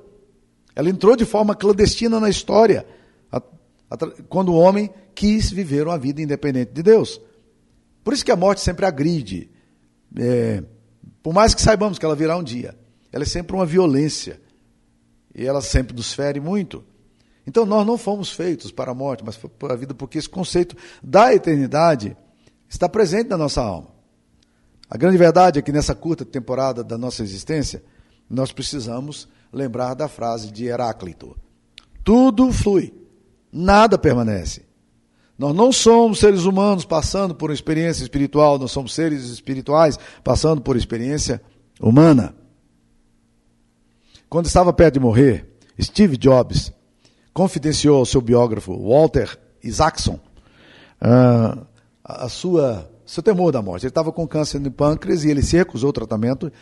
Ela 0.72 0.88
entrou 0.88 1.16
de 1.16 1.24
forma 1.24 1.56
clandestina 1.56 2.20
na 2.20 2.30
história, 2.30 2.86
quando 4.28 4.52
o 4.52 4.56
homem 4.56 4.88
quis 5.16 5.50
viver 5.50 5.84
uma 5.88 5.98
vida 5.98 6.22
independente 6.22 6.70
de 6.72 6.80
Deus. 6.80 7.20
Por 8.04 8.14
isso 8.14 8.24
que 8.24 8.30
a 8.30 8.36
morte 8.36 8.60
sempre 8.60 8.86
agride. 8.86 9.50
É, 10.16 10.62
por 11.20 11.34
mais 11.34 11.54
que 11.54 11.60
saibamos 11.60 11.98
que 11.98 12.04
ela 12.04 12.14
virá 12.14 12.36
um 12.36 12.42
dia, 12.42 12.78
ela 13.10 13.24
é 13.24 13.26
sempre 13.26 13.56
uma 13.56 13.66
violência. 13.66 14.40
E 15.34 15.44
ela 15.44 15.60
sempre 15.60 15.96
nos 15.96 16.12
fere 16.12 16.38
muito. 16.38 16.84
Então 17.44 17.66
nós 17.66 17.84
não 17.84 17.98
fomos 17.98 18.30
feitos 18.30 18.70
para 18.70 18.92
a 18.92 18.94
morte, 18.94 19.24
mas 19.24 19.36
para 19.36 19.74
a 19.74 19.76
vida, 19.76 19.92
porque 19.92 20.18
esse 20.18 20.28
conceito 20.28 20.76
da 21.02 21.34
eternidade 21.34 22.16
está 22.68 22.88
presente 22.88 23.28
na 23.28 23.36
nossa 23.36 23.60
alma. 23.62 23.88
A 24.90 24.96
grande 24.96 25.16
verdade 25.16 25.58
é 25.58 25.62
que 25.62 25.72
nessa 25.72 25.94
curta 25.94 26.24
temporada 26.24 26.82
da 26.82 26.96
nossa 26.96 27.22
existência, 27.22 27.82
nós 28.28 28.52
precisamos 28.52 29.28
lembrar 29.52 29.94
da 29.94 30.08
frase 30.08 30.50
de 30.50 30.66
Heráclito: 30.66 31.36
tudo 32.04 32.52
flui, 32.52 32.94
nada 33.52 33.98
permanece. 33.98 34.66
Nós 35.38 35.54
não 35.54 35.70
somos 35.70 36.18
seres 36.18 36.44
humanos 36.44 36.84
passando 36.84 37.32
por 37.34 37.52
experiência 37.52 38.02
espiritual, 38.02 38.58
nós 38.58 38.72
somos 38.72 38.92
seres 38.92 39.24
espirituais 39.26 39.96
passando 40.24 40.60
por 40.60 40.76
experiência 40.76 41.40
humana. 41.80 42.34
Quando 44.28 44.46
estava 44.46 44.72
perto 44.72 44.94
de 44.94 45.00
morrer, 45.00 45.46
Steve 45.80 46.16
Jobs 46.16 46.72
confidenciou 47.32 47.98
ao 47.98 48.06
seu 48.06 48.20
biógrafo 48.20 48.76
Walter 48.76 49.38
Isaacson 49.62 50.18
uh, 51.00 51.64
a 52.08 52.28
sua 52.28 52.90
seu 53.08 53.22
temor 53.22 53.50
da 53.50 53.62
morte. 53.62 53.84
Ele 53.84 53.90
estava 53.90 54.12
com 54.12 54.28
câncer 54.28 54.60
de 54.60 54.70
pâncreas 54.70 55.24
e 55.24 55.30
ele 55.30 55.42
se 55.42 55.56
recusou 55.56 55.88
ao 55.88 55.92
tratamento 55.92 56.52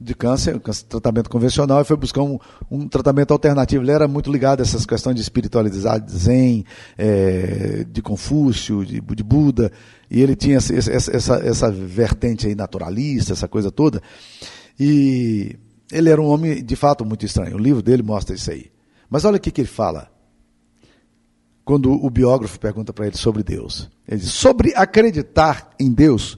de 0.00 0.14
câncer, 0.14 0.58
tratamento 0.88 1.28
convencional, 1.28 1.80
e 1.80 1.84
foi 1.84 1.96
buscar 1.96 2.22
um, 2.22 2.38
um, 2.70 2.88
tratamento 2.88 3.32
alternativo. 3.32 3.82
Ele 3.84 3.90
era 3.90 4.08
muito 4.08 4.32
ligado 4.32 4.60
a 4.60 4.62
essas 4.62 4.86
questões 4.86 5.16
de 5.16 5.20
espiritualidade 5.20 6.10
zen, 6.10 6.64
é, 6.96 7.84
de 7.90 8.00
Confúcio, 8.00 8.84
de, 8.84 9.00
de, 9.00 9.22
Buda, 9.22 9.70
e 10.10 10.22
ele 10.22 10.34
tinha 10.34 10.56
essa, 10.56 10.74
essa, 10.90 11.34
essa 11.34 11.70
vertente 11.70 12.46
aí 12.46 12.54
naturalista, 12.54 13.32
essa 13.32 13.48
coisa 13.48 13.70
toda. 13.70 14.00
E 14.78 15.56
ele 15.92 16.08
era 16.08 16.20
um 16.20 16.26
homem, 16.26 16.64
de 16.64 16.76
fato, 16.76 17.04
muito 17.04 17.26
estranho. 17.26 17.56
O 17.56 17.60
livro 17.60 17.82
dele 17.82 18.02
mostra 18.02 18.34
isso 18.34 18.50
aí. 18.50 18.70
Mas 19.10 19.24
olha 19.24 19.36
o 19.36 19.40
que, 19.40 19.50
que 19.50 19.60
ele 19.60 19.68
fala. 19.68 20.08
Quando 21.70 21.92
o 22.04 22.10
biógrafo 22.10 22.58
pergunta 22.58 22.92
para 22.92 23.06
ele 23.06 23.16
sobre 23.16 23.44
Deus. 23.44 23.88
Ele 24.08 24.20
diz: 24.20 24.32
Sobre 24.32 24.74
acreditar 24.74 25.70
em 25.78 25.92
Deus, 25.92 26.36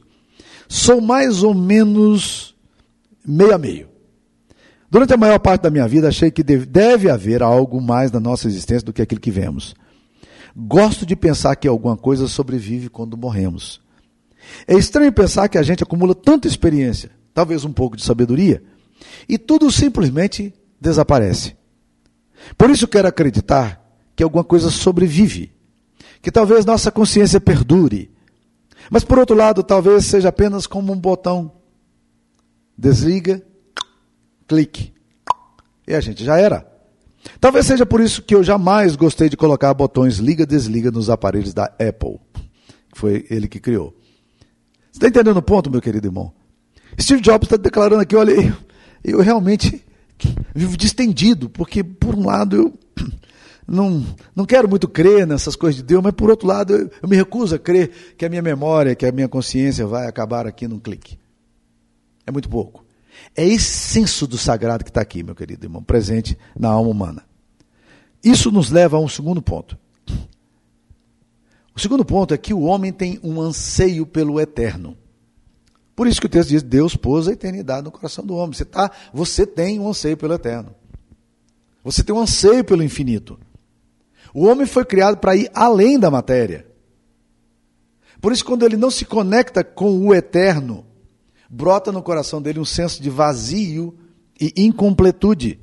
sou 0.69 1.01
mais 1.01 1.43
ou 1.43 1.55
menos 1.55 2.55
meio 3.27 3.55
a 3.55 3.57
meio. 3.57 3.89
Durante 4.91 5.15
a 5.15 5.17
maior 5.17 5.39
parte 5.39 5.62
da 5.62 5.71
minha 5.71 5.89
vida, 5.89 6.09
achei 6.09 6.31
que 6.31 6.43
deve 6.43 7.09
haver 7.09 7.43
algo 7.43 7.81
mais 7.81 8.12
na 8.12 8.21
nossa 8.21 8.47
existência 8.47 8.85
do 8.85 8.93
que 8.93 9.01
aquilo 9.01 9.23
que 9.23 9.31
vemos. 9.31 9.75
Gosto 10.55 11.07
de 11.07 11.17
pensar 11.17 11.57
que 11.57 11.67
alguma 11.67 11.97
coisa 11.97 12.29
sobrevive 12.29 12.91
quando 12.91 13.17
morremos. 13.17 13.81
É 14.69 14.75
estranho 14.75 15.15
pensar 15.15 15.49
que 15.49 15.57
a 15.57 15.62
gente 15.62 15.83
acumula 15.83 16.15
tanta 16.15 16.47
experiência, 16.47 17.11
talvez 17.33 17.65
um 17.65 17.73
pouco 17.73 17.97
de 17.97 18.05
sabedoria, 18.05 18.62
e 19.27 19.39
tudo 19.39 19.73
simplesmente 19.73 20.53
desaparece. 20.79 21.57
Por 22.59 22.69
isso 22.69 22.87
quero 22.87 23.09
acreditar 23.09 23.82
que 24.23 24.25
alguma 24.25 24.45
coisa 24.45 24.71
sobrevive, 24.71 25.52
que 26.23 26.31
talvez 26.31 26.64
nossa 26.64 26.93
consciência 26.93 27.41
perdure. 27.41 28.09
Mas 28.88 29.02
por 29.02 29.19
outro 29.19 29.35
lado, 29.35 29.64
talvez 29.64 30.05
seja 30.05 30.29
apenas 30.29 30.64
como 30.64 30.93
um 30.93 30.97
botão. 30.97 31.50
Desliga, 32.79 33.43
clique. 34.47 34.95
E 35.88 35.95
a 35.95 36.00
gente 36.00 36.25
já 36.25 36.38
era. 36.38 36.64
Talvez 37.41 37.67
seja 37.67 37.85
por 37.85 38.00
isso 38.00 38.23
que 38.23 38.35
eu 38.35 38.45
jamais 38.45 38.95
gostei 38.95 39.29
de 39.29 39.37
colocar 39.37 39.75
botões 39.75 40.19
liga, 40.19 40.47
desliga 40.47 40.93
nos 40.93 41.11
aparelhos 41.11 41.52
da 41.52 41.64
Apple. 41.64 42.21
Foi 42.95 43.26
ele 43.29 43.49
que 43.49 43.59
criou. 43.59 43.93
Você 44.93 44.99
está 44.99 45.09
entendendo 45.09 45.38
o 45.38 45.43
ponto, 45.43 45.69
meu 45.69 45.81
querido 45.81 46.07
irmão? 46.07 46.33
Steve 47.00 47.21
Jobs 47.21 47.47
está 47.47 47.57
declarando 47.57 48.02
aqui, 48.02 48.14
olha, 48.14 48.33
eu, 48.33 48.55
eu 49.02 49.21
realmente 49.21 49.85
vivo 50.55 50.76
distendido, 50.76 51.50
porque 51.50 51.83
por 51.83 52.14
um 52.14 52.25
lado 52.25 52.57
eu 52.57 52.79
não, 53.66 54.04
não 54.35 54.45
quero 54.45 54.69
muito 54.69 54.88
crer 54.88 55.26
nessas 55.26 55.57
coisas 55.57 55.76
de 55.76 55.83
Deus, 55.83 56.02
mas 56.02 56.12
por 56.12 56.31
outro 56.31 56.47
lado 56.47 56.75
eu, 56.75 56.90
eu 57.02 57.09
me 57.09 57.16
recuso 57.16 57.54
a 57.54 57.59
crer 57.59 58.14
que 58.16 58.25
a 58.25 58.28
minha 58.28 58.42
memória, 58.42 58.95
que 58.95 59.07
a 59.07 59.12
minha 59.12 59.28
consciência 59.28 59.87
vai 59.87 60.07
acabar 60.07 60.47
aqui 60.47 60.66
num 60.66 60.78
clique. 60.78 61.19
É 62.26 62.31
muito 62.31 62.49
pouco. 62.49 62.85
É 63.37 63.47
esse 63.47 63.71
senso 63.71 64.26
do 64.26 64.37
sagrado 64.37 64.85
que 64.85 64.90
está 64.90 65.00
aqui, 65.00 65.23
meu 65.23 65.35
querido 65.35 65.64
irmão, 65.64 65.83
presente 65.83 66.37
na 66.59 66.69
alma 66.69 66.90
humana. 66.90 67.25
Isso 68.23 68.50
nos 68.50 68.71
leva 68.71 68.97
a 68.97 69.00
um 69.00 69.09
segundo 69.09 69.40
ponto. 69.40 69.78
O 71.75 71.81
segundo 71.81 72.04
ponto 72.04 72.35
é 72.35 72.38
que 72.38 72.52
o 72.52 72.62
homem 72.62 72.92
tem 72.92 73.19
um 73.23 73.40
anseio 73.40 74.04
pelo 74.04 74.38
eterno. 74.38 74.97
Por 75.97 76.07
isso 76.07 76.21
que 76.21 76.26
o 76.26 76.31
texto 76.31 76.50
diz: 76.50 76.62
Deus 76.62 76.97
pôs 76.97 77.28
a 77.28 77.33
eternidade 77.33 77.85
no 77.85 77.90
coração 77.90 78.25
do 78.25 78.35
homem. 78.35 78.52
Você, 78.52 78.64
tá, 78.64 78.90
você 79.12 79.47
tem 79.47 79.81
um 79.81 79.88
anseio 79.88 80.16
pelo 80.16 80.35
eterno. 80.35 80.75
Você 81.83 82.02
tem 82.02 82.14
um 82.14 82.21
anseio 82.21 82.64
pelo 82.64 82.83
infinito. 82.83 83.38
O 84.35 84.47
homem 84.47 84.67
foi 84.67 84.85
criado 84.85 85.19
para 85.19 85.37
ir 85.37 85.51
além 85.55 85.99
da 85.99 86.11
matéria. 86.11 86.67
Por 88.21 88.33
isso, 88.33 88.45
quando 88.45 88.65
ele 88.65 88.77
não 88.77 88.91
se 88.91 89.05
conecta 89.05 89.65
com 89.65 90.07
o 90.07 90.15
eterno, 90.15 90.87
brota 91.51 91.91
no 91.91 92.03
coração 92.03 92.41
dele 92.41 92.61
um 92.61 92.65
senso 92.65 93.03
de 93.03 93.11
vazio 93.11 93.99
e 94.41 94.53
incompletude. 94.57 95.61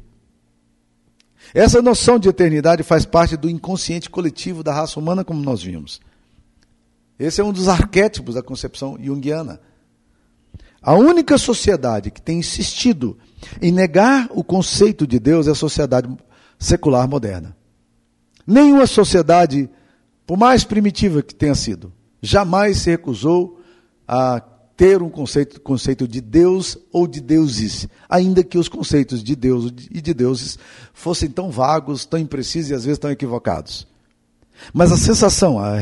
Essa 1.53 1.81
noção 1.81 2.19
de 2.19 2.29
eternidade 2.29 2.83
faz 2.83 3.05
parte 3.05 3.35
do 3.35 3.49
inconsciente 3.49 4.09
coletivo 4.09 4.61
da 4.61 4.73
raça 4.73 4.99
humana, 4.99 5.23
como 5.23 5.41
nós 5.41 5.63
vimos. 5.63 5.99
Esse 7.17 7.41
é 7.41 7.43
um 7.43 7.51
dos 7.51 7.67
arquétipos 7.67 8.35
da 8.35 8.43
concepção 8.43 8.97
junguiana. 9.01 9.59
A 10.81 10.93
única 10.93 11.37
sociedade 11.37 12.11
que 12.11 12.21
tem 12.21 12.39
insistido 12.39 13.17
em 13.61 13.71
negar 13.71 14.29
o 14.31 14.43
conceito 14.43 15.07
de 15.07 15.19
Deus 15.19 15.47
é 15.47 15.51
a 15.51 15.55
sociedade 15.55 16.07
secular 16.57 17.07
moderna. 17.07 17.55
Nenhuma 18.49 18.87
sociedade, 18.87 19.69
por 20.25 20.35
mais 20.35 20.63
primitiva 20.63 21.21
que 21.21 21.35
tenha 21.35 21.53
sido, 21.53 21.93
jamais 22.19 22.79
se 22.79 22.89
recusou 22.89 23.61
a 24.07 24.41
ter 24.75 25.03
um 25.03 25.09
conceito, 25.09 25.61
conceito 25.61 26.07
de 26.07 26.19
Deus 26.19 26.75
ou 26.91 27.05
de 27.05 27.21
deuses, 27.21 27.87
ainda 28.09 28.43
que 28.43 28.57
os 28.57 28.67
conceitos 28.67 29.23
de 29.23 29.35
Deus 29.35 29.71
e 29.91 30.01
de 30.01 30.15
deuses 30.15 30.57
fossem 30.93 31.29
tão 31.29 31.51
vagos, 31.51 32.07
tão 32.07 32.19
imprecisos 32.19 32.71
e 32.71 32.73
às 32.73 32.85
vezes 32.85 32.97
tão 32.97 33.11
equivocados. 33.11 33.87
Mas 34.73 34.91
a 34.91 34.97
sensação, 34.97 35.59
a, 35.59 35.75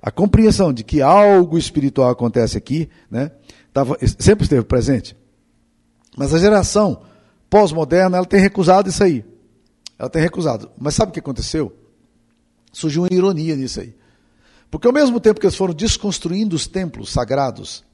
a 0.00 0.10
compreensão 0.10 0.72
de 0.72 0.82
que 0.82 1.02
algo 1.02 1.58
espiritual 1.58 2.08
acontece 2.08 2.56
aqui, 2.56 2.88
né, 3.10 3.32
tava, 3.70 3.98
sempre 4.18 4.44
esteve 4.44 4.64
presente. 4.64 5.14
Mas 6.16 6.32
a 6.32 6.38
geração 6.38 7.02
pós-moderna, 7.50 8.16
ela 8.16 8.26
tem 8.26 8.40
recusado 8.40 8.88
isso 8.88 9.04
aí. 9.04 9.22
Ela 9.98 10.08
tem 10.08 10.22
recusado. 10.22 10.70
Mas 10.78 10.94
sabe 10.94 11.10
o 11.10 11.12
que 11.12 11.20
aconteceu? 11.20 11.83
Surgiu 12.74 13.02
uma 13.02 13.08
ironia 13.10 13.56
nisso 13.56 13.80
aí. 13.80 13.94
Porque 14.70 14.86
ao 14.86 14.92
mesmo 14.92 15.18
tempo 15.20 15.40
que 15.40 15.46
eles 15.46 15.56
foram 15.56 15.72
desconstruindo 15.72 16.54
os 16.54 16.66
templos 16.66 17.10
sagrados 17.10 17.84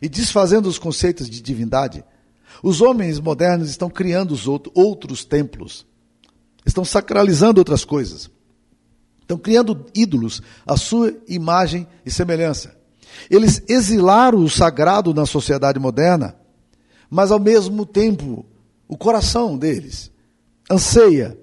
e 0.00 0.08
desfazendo 0.08 0.68
os 0.68 0.78
conceitos 0.78 1.28
de 1.28 1.42
divindade, 1.42 2.04
Os 2.62 2.80
homens 2.80 3.20
modernos 3.20 3.70
estão 3.70 3.88
criando 3.88 4.32
os 4.32 4.46
outros 4.48 5.24
templos, 5.24 5.86
estão 6.66 6.84
sacralizando 6.84 7.60
outras 7.60 7.84
coisas, 7.84 8.30
estão 9.20 9.38
criando 9.38 9.86
ídolos 9.94 10.42
à 10.66 10.76
sua 10.76 11.14
imagem 11.28 11.86
e 12.04 12.10
semelhança. 12.10 12.76
Eles 13.30 13.62
exilaram 13.68 14.38
o 14.38 14.50
sagrado 14.50 15.14
na 15.14 15.26
sociedade 15.26 15.78
moderna, 15.78 16.36
mas 17.08 17.30
ao 17.30 17.38
mesmo 17.38 17.86
tempo 17.86 18.44
o 18.86 18.96
coração 18.96 19.56
deles 19.56 20.10
anseia 20.70 21.38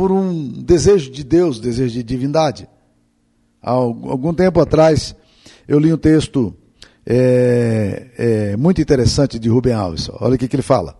por 0.00 0.10
um 0.10 0.48
desejo 0.48 1.10
de 1.10 1.22
Deus, 1.22 1.60
desejo 1.60 1.92
de 1.92 2.02
divindade. 2.02 2.66
Há 3.62 3.72
algum 3.72 4.32
tempo 4.32 4.58
atrás, 4.58 5.14
eu 5.68 5.78
li 5.78 5.92
um 5.92 5.98
texto 5.98 6.56
é, 7.04 8.06
é, 8.16 8.56
muito 8.56 8.80
interessante 8.80 9.38
de 9.38 9.50
Rubem 9.50 9.74
Alves. 9.74 10.08
Olha 10.18 10.36
o 10.36 10.38
que, 10.38 10.48
que 10.48 10.56
ele 10.56 10.62
fala. 10.62 10.98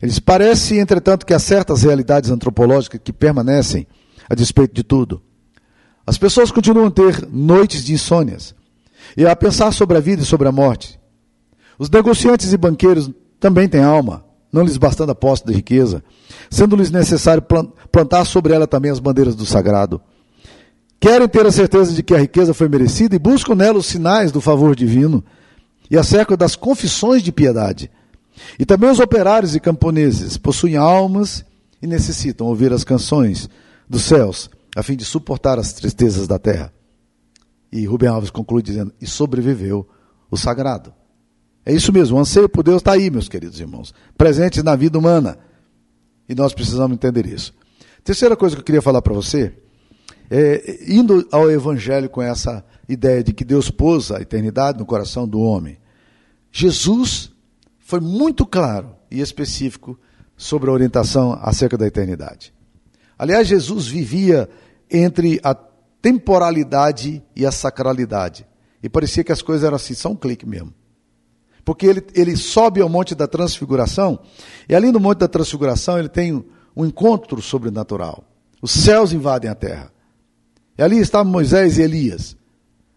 Ele 0.00 0.10
diz: 0.10 0.18
Parece, 0.18 0.78
entretanto, 0.78 1.26
que 1.26 1.34
há 1.34 1.38
certas 1.38 1.82
realidades 1.82 2.30
antropológicas 2.30 2.98
que 3.04 3.12
permanecem 3.12 3.86
a 4.26 4.34
despeito 4.34 4.74
de 4.74 4.82
tudo. 4.82 5.20
As 6.06 6.16
pessoas 6.16 6.50
continuam 6.50 6.86
a 6.86 6.90
ter 6.90 7.28
noites 7.30 7.84
de 7.84 7.92
insônias 7.92 8.54
e 9.14 9.26
a 9.26 9.36
pensar 9.36 9.74
sobre 9.74 9.98
a 9.98 10.00
vida 10.00 10.22
e 10.22 10.24
sobre 10.24 10.48
a 10.48 10.52
morte. 10.52 10.98
Os 11.78 11.90
negociantes 11.90 12.50
e 12.50 12.56
banqueiros 12.56 13.10
também 13.38 13.68
têm 13.68 13.82
alma, 13.82 14.24
não 14.52 14.62
lhes 14.62 14.76
bastando 14.76 15.12
a 15.12 15.14
posse 15.14 15.44
da 15.44 15.52
riqueza, 15.52 16.02
sendo-lhes 16.50 16.90
necessário 16.90 17.42
plantar 17.92 18.24
sobre 18.24 18.52
ela 18.52 18.66
também 18.66 18.90
as 18.90 18.98
bandeiras 18.98 19.34
do 19.34 19.44
sagrado. 19.44 20.00
Querem 21.00 21.28
ter 21.28 21.46
a 21.46 21.52
certeza 21.52 21.92
de 21.92 22.02
que 22.02 22.14
a 22.14 22.18
riqueza 22.18 22.52
foi 22.52 22.68
merecida 22.68 23.14
e 23.14 23.18
buscam 23.18 23.54
nela 23.54 23.78
os 23.78 23.86
sinais 23.86 24.32
do 24.32 24.40
favor 24.40 24.74
divino 24.74 25.24
e 25.90 25.96
acerca 25.96 26.36
das 26.36 26.56
confissões 26.56 27.22
de 27.22 27.30
piedade. 27.30 27.90
E 28.58 28.64
também 28.64 28.90
os 28.90 28.98
operários 28.98 29.54
e 29.54 29.60
camponeses 29.60 30.36
possuem 30.36 30.76
almas 30.76 31.44
e 31.80 31.86
necessitam 31.86 32.46
ouvir 32.46 32.72
as 32.72 32.84
canções 32.84 33.48
dos 33.88 34.02
céus, 34.02 34.50
a 34.76 34.82
fim 34.82 34.96
de 34.96 35.04
suportar 35.04 35.58
as 35.58 35.72
tristezas 35.72 36.26
da 36.26 36.38
terra. 36.38 36.72
E 37.70 37.84
Rubem 37.86 38.08
Alves 38.08 38.30
conclui 38.30 38.62
dizendo: 38.62 38.92
e 39.00 39.06
sobreviveu 39.06 39.86
o 40.30 40.36
sagrado. 40.36 40.92
É 41.68 41.72
isso 41.74 41.92
mesmo, 41.92 42.16
o 42.16 42.20
anseio 42.20 42.48
por 42.48 42.62
Deus 42.62 42.78
está 42.78 42.92
aí, 42.92 43.10
meus 43.10 43.28
queridos 43.28 43.60
irmãos, 43.60 43.92
presente 44.16 44.62
na 44.62 44.74
vida 44.74 44.98
humana. 44.98 45.38
E 46.26 46.34
nós 46.34 46.54
precisamos 46.54 46.94
entender 46.94 47.26
isso. 47.26 47.52
Terceira 48.02 48.34
coisa 48.34 48.56
que 48.56 48.62
eu 48.62 48.64
queria 48.64 48.80
falar 48.80 49.02
para 49.02 49.12
você, 49.12 49.52
é, 50.30 50.78
indo 50.88 51.28
ao 51.30 51.50
Evangelho 51.50 52.08
com 52.08 52.22
essa 52.22 52.64
ideia 52.88 53.22
de 53.22 53.34
que 53.34 53.44
Deus 53.44 53.70
pôs 53.70 54.10
a 54.10 54.18
eternidade 54.18 54.78
no 54.78 54.86
coração 54.86 55.28
do 55.28 55.40
homem, 55.40 55.76
Jesus 56.50 57.30
foi 57.80 58.00
muito 58.00 58.46
claro 58.46 58.96
e 59.10 59.20
específico 59.20 60.00
sobre 60.38 60.70
a 60.70 60.72
orientação 60.72 61.38
acerca 61.42 61.76
da 61.76 61.86
eternidade. 61.86 62.50
Aliás, 63.18 63.46
Jesus 63.46 63.86
vivia 63.86 64.48
entre 64.90 65.38
a 65.44 65.54
temporalidade 66.00 67.22
e 67.36 67.44
a 67.44 67.52
sacralidade. 67.52 68.46
E 68.82 68.88
parecia 68.88 69.22
que 69.22 69.32
as 69.32 69.42
coisas 69.42 69.64
eram 69.64 69.76
assim, 69.76 69.92
só 69.92 70.08
um 70.08 70.16
clique 70.16 70.46
mesmo. 70.46 70.72
Porque 71.68 71.84
ele, 71.84 72.02
ele 72.14 72.34
sobe 72.34 72.80
ao 72.80 72.88
Monte 72.88 73.14
da 73.14 73.26
Transfiguração, 73.26 74.18
e 74.66 74.74
ali 74.74 74.90
no 74.90 74.98
Monte 74.98 75.18
da 75.18 75.28
Transfiguração 75.28 75.98
ele 75.98 76.08
tem 76.08 76.42
um 76.74 76.86
encontro 76.86 77.42
sobrenatural. 77.42 78.24
Os 78.62 78.70
céus 78.70 79.12
invadem 79.12 79.50
a 79.50 79.54
terra. 79.54 79.92
E 80.78 80.82
ali 80.82 80.98
estavam 80.98 81.30
Moisés 81.30 81.76
e 81.76 81.82
Elias. 81.82 82.34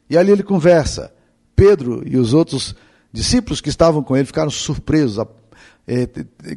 E 0.10 0.18
ali 0.18 0.32
ele 0.32 0.42
conversa. 0.42 1.14
Pedro 1.54 2.02
e 2.08 2.16
os 2.16 2.34
outros 2.34 2.74
discípulos 3.12 3.60
que 3.60 3.68
estavam 3.68 4.02
com 4.02 4.16
ele 4.16 4.26
ficaram 4.26 4.50
surpresos, 4.50 5.22
é, 5.86 6.08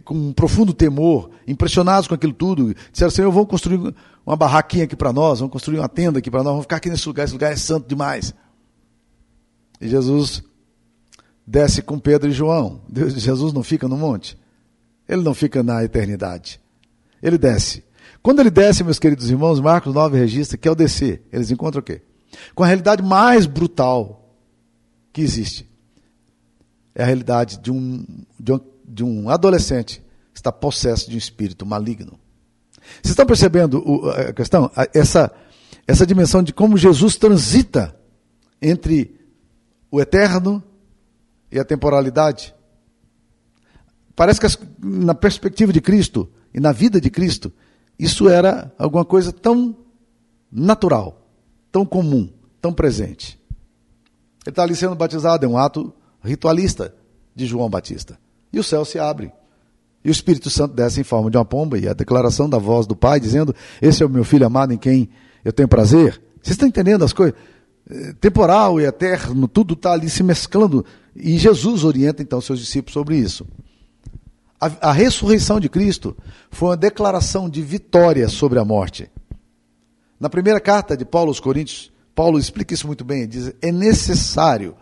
com 0.05 0.15
um 0.15 0.33
profundo 0.33 0.73
temor, 0.73 1.31
impressionados 1.49 2.07
com 2.07 2.15
aquilo 2.15 2.33
tudo. 2.33 2.77
Disseram, 2.93 3.11
Senhor, 3.11 3.33
vamos 3.33 3.49
construir 3.49 3.93
uma 4.25 4.37
barraquinha 4.37 4.85
aqui 4.85 4.95
para 4.95 5.13
nós, 5.13 5.41
vamos 5.41 5.53
construir 5.53 5.81
uma 5.81 5.89
tenda 5.89 6.21
aqui 6.21 6.31
para 6.31 6.45
nós, 6.45 6.53
vamos 6.53 6.63
ficar 6.63 6.77
aqui 6.77 6.89
nesse 6.89 7.09
lugar, 7.09 7.25
esse 7.25 7.33
lugar 7.33 7.51
é 7.51 7.57
santo 7.57 7.89
demais. 7.89 8.33
E 9.81 9.89
Jesus 9.89 10.45
desce 11.47 11.83
com 11.83 11.99
Pedro 11.99 12.29
e 12.29 12.33
João. 12.33 12.81
Deus, 12.89 13.15
Jesus 13.15 13.53
não 13.53 13.63
fica 13.63 13.87
no 13.89 13.97
monte. 13.97 14.39
Ele 15.09 15.23
não 15.23 15.35
fica 15.35 15.63
na 15.63 15.85
eternidade. 15.85 16.61
Ele 17.23 17.39
desce. 17.39 17.85
Quando 18.23 18.41
ele 18.41 18.51
desce, 18.51 18.83
meus 18.83 18.99
queridos 18.99 19.31
irmãos, 19.31 19.61
Marcos 19.61 19.95
9 19.95 20.19
registra 20.19 20.57
que 20.57 20.69
ao 20.69 20.75
descer, 20.75 21.23
eles 21.31 21.51
encontram 21.51 21.81
o 21.81 21.83
quê? 21.83 22.01
Com 22.55 22.65
a 22.65 22.67
realidade 22.67 23.03
mais 23.03 23.47
brutal 23.47 24.35
que 25.13 25.21
existe. 25.21 25.69
É 26.95 27.03
a 27.03 27.07
realidade 27.07 27.61
de 27.61 27.71
um, 27.71 28.05
de 28.39 28.53
um, 28.53 28.61
de 28.85 29.05
um 29.05 29.29
adolescente 29.29 30.03
que 30.33 30.39
está 30.39 30.51
possesso 30.51 31.09
de 31.09 31.17
um 31.17 31.19
espírito 31.19 31.67
maligno. 31.67 32.19
Vocês 33.03 33.11
estão 33.11 33.27
percebendo 33.27 33.83
a 34.11 34.33
questão? 34.33 34.71
Essa, 34.93 35.31
essa 35.87 36.07
dimensão 36.07 36.43
de 36.43 36.53
como 36.53 36.77
Jesus 36.77 37.17
transita 37.17 37.95
entre 38.61 39.21
o 39.91 40.01
eterno 40.01 40.63
e 41.51 41.59
a 41.59 41.65
temporalidade. 41.65 42.55
Parece 44.17 44.41
que 44.41 44.47
na 44.79 45.15
perspectiva 45.15 45.73
de 45.73 45.81
Cristo 45.81 46.29
e 46.53 46.61
na 46.61 46.73
vida 46.73 47.01
de 47.01 47.11
Cristo, 47.11 47.53
isso 47.99 48.29
era 48.29 48.73
alguma 48.79 49.05
coisa 49.05 49.33
tão 49.33 49.77
natural, 50.51 51.29
tão 51.73 51.85
comum, 51.85 52.31
tão 52.61 52.73
presente. 52.73 53.41
Ele 54.45 54.53
está 54.53 54.63
ali 54.63 54.77
sendo 54.77 54.95
batizado, 54.95 55.45
é 55.45 55.49
um 55.49 55.59
ato 55.59 55.93
ritualista 56.23 56.95
de 57.35 57.47
João 57.47 57.69
Batista. 57.69 58.19
E 58.53 58.59
o 58.59 58.63
céu 58.63 58.85
se 58.85 58.99
abre. 58.99 59.33
E 60.05 60.09
o 60.09 60.13
Espírito 60.13 60.51
Santo 60.51 60.75
desce 60.75 61.01
em 61.01 61.05
forma 61.05 61.31
de 61.31 61.37
uma 61.37 61.45
pomba, 61.45 61.79
e 61.79 61.89
a 61.89 61.95
declaração 61.95 62.49
da 62.49 62.59
voz 62.59 62.87
do 62.87 62.95
Pai 62.95 63.19
dizendo: 63.19 63.55
Esse 63.81 64.03
é 64.03 64.07
o 64.07 64.11
meu 64.11 64.23
filho 64.23 64.47
amado 64.47 64.73
em 64.73 64.79
quem 64.79 65.09
eu 65.45 65.53
tenho 65.53 65.67
prazer. 65.67 66.21
Vocês 66.43 66.55
estão 66.55 66.69
entendendo 66.69 67.05
as 67.05 67.13
coisas? 67.13 67.35
Eh, 67.91 68.13
temporal 68.21 68.79
e 68.79 68.85
eterno, 68.85 69.49
tudo 69.49 69.75
está 69.75 69.93
ali 69.93 70.11
se 70.11 70.23
mesclando. 70.23 70.85
E 71.15 71.39
Jesus 71.39 71.85
orienta 71.85 72.23
então 72.23 72.41
seus 72.41 72.59
discípulos 72.59 72.93
sobre 72.93 73.17
isso. 73.17 73.47
A, 74.61 74.91
a 74.91 74.93
ressurreição 74.93 75.61
de 75.61 75.69
Cristo 75.69 76.17
foi 76.51 76.71
uma 76.71 76.77
declaração 76.77 77.49
de 77.49 77.63
vitória 77.63 78.29
sobre 78.29 78.59
a 78.59 78.65
morte. 78.65 79.11
Na 80.19 80.31
primeira 80.31 80.61
carta 80.61 80.97
de 80.97 81.05
Paulo 81.05 81.29
aos 81.29 81.41
Coríntios, 81.41 81.93
Paulo 82.15 82.39
explica 82.39 82.75
isso 82.75 82.87
muito 82.87 83.05
bem. 83.05 83.29
Diz: 83.29 83.53
é 83.61 83.71
necessário 83.71 84.77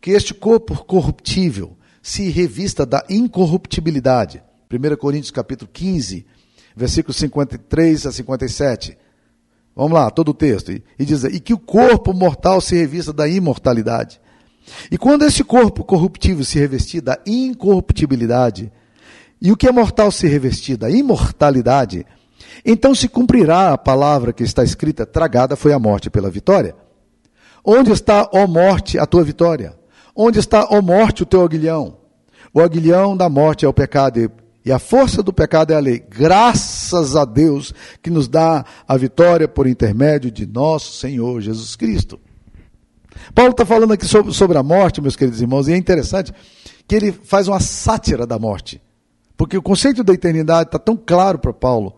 que 0.00 0.12
este 0.12 0.32
corpo 0.32 0.84
corruptível 0.84 1.76
se 2.02 2.28
revista 2.28 2.84
da 2.84 3.04
incorruptibilidade 3.08 4.42
1 4.70 4.96
Coríntios 4.96 5.30
capítulo 5.30 5.70
15, 5.72 6.26
versículos 6.74 7.16
53 7.16 8.06
a 8.06 8.12
57. 8.12 8.98
Vamos 9.76 9.92
lá, 9.92 10.10
todo 10.10 10.30
o 10.30 10.34
texto. 10.34 10.72
E, 10.72 10.82
e 10.98 11.04
diz: 11.04 11.24
E 11.24 11.40
que 11.40 11.54
o 11.54 11.58
corpo 11.58 12.12
mortal 12.12 12.60
se 12.60 12.74
revista 12.74 13.12
da 13.12 13.28
imortalidade. 13.28 14.20
E 14.90 14.98
quando 14.98 15.24
esse 15.24 15.44
corpo 15.44 15.84
corruptível 15.84 16.44
se 16.44 16.58
revestir 16.58 17.00
da 17.00 17.18
incorruptibilidade, 17.26 18.72
e 19.40 19.52
o 19.52 19.56
que 19.56 19.68
é 19.68 19.72
mortal 19.72 20.10
se 20.10 20.26
revestir 20.26 20.76
da 20.76 20.90
imortalidade, 20.90 22.06
então 22.64 22.94
se 22.94 23.08
cumprirá 23.08 23.72
a 23.72 23.78
palavra 23.78 24.32
que 24.32 24.42
está 24.42 24.64
escrita: 24.64 25.04
tragada 25.04 25.56
foi 25.56 25.72
a 25.72 25.78
morte 25.78 26.08
pela 26.10 26.30
vitória. 26.30 26.74
Onde 27.64 27.92
está, 27.92 28.28
ó 28.32 28.46
morte, 28.46 28.98
a 28.98 29.06
tua 29.06 29.24
vitória? 29.24 29.74
Onde 30.14 30.38
está, 30.38 30.68
ó 30.70 30.80
morte, 30.80 31.22
o 31.22 31.26
teu 31.26 31.42
aguilhão? 31.42 31.96
O 32.52 32.60
aguilhão 32.60 33.16
da 33.16 33.28
morte 33.28 33.64
é 33.64 33.68
o 33.68 33.72
pecado, 33.72 34.30
e 34.64 34.70
a 34.70 34.78
força 34.78 35.22
do 35.22 35.32
pecado 35.32 35.72
é 35.72 35.76
a 35.76 35.80
lei. 35.80 36.02
Graças 36.08 37.16
a 37.16 37.24
Deus 37.24 37.74
que 38.02 38.10
nos 38.10 38.28
dá 38.28 38.64
a 38.86 38.96
vitória 38.96 39.48
por 39.48 39.66
intermédio 39.66 40.30
de 40.30 40.46
nosso 40.46 40.92
Senhor 40.92 41.40
Jesus 41.40 41.74
Cristo. 41.74 42.20
Paulo 43.34 43.52
está 43.52 43.64
falando 43.64 43.92
aqui 43.92 44.06
sobre, 44.06 44.32
sobre 44.32 44.58
a 44.58 44.62
morte, 44.62 45.00
meus 45.00 45.16
queridos 45.16 45.40
irmãos, 45.40 45.68
e 45.68 45.72
é 45.72 45.76
interessante 45.76 46.32
que 46.86 46.94
ele 46.94 47.12
faz 47.12 47.48
uma 47.48 47.60
sátira 47.60 48.26
da 48.26 48.38
morte. 48.38 48.80
Porque 49.36 49.56
o 49.56 49.62
conceito 49.62 50.04
da 50.04 50.12
eternidade 50.12 50.68
está 50.68 50.78
tão 50.78 50.96
claro 50.96 51.38
para 51.38 51.52
Paulo. 51.52 51.96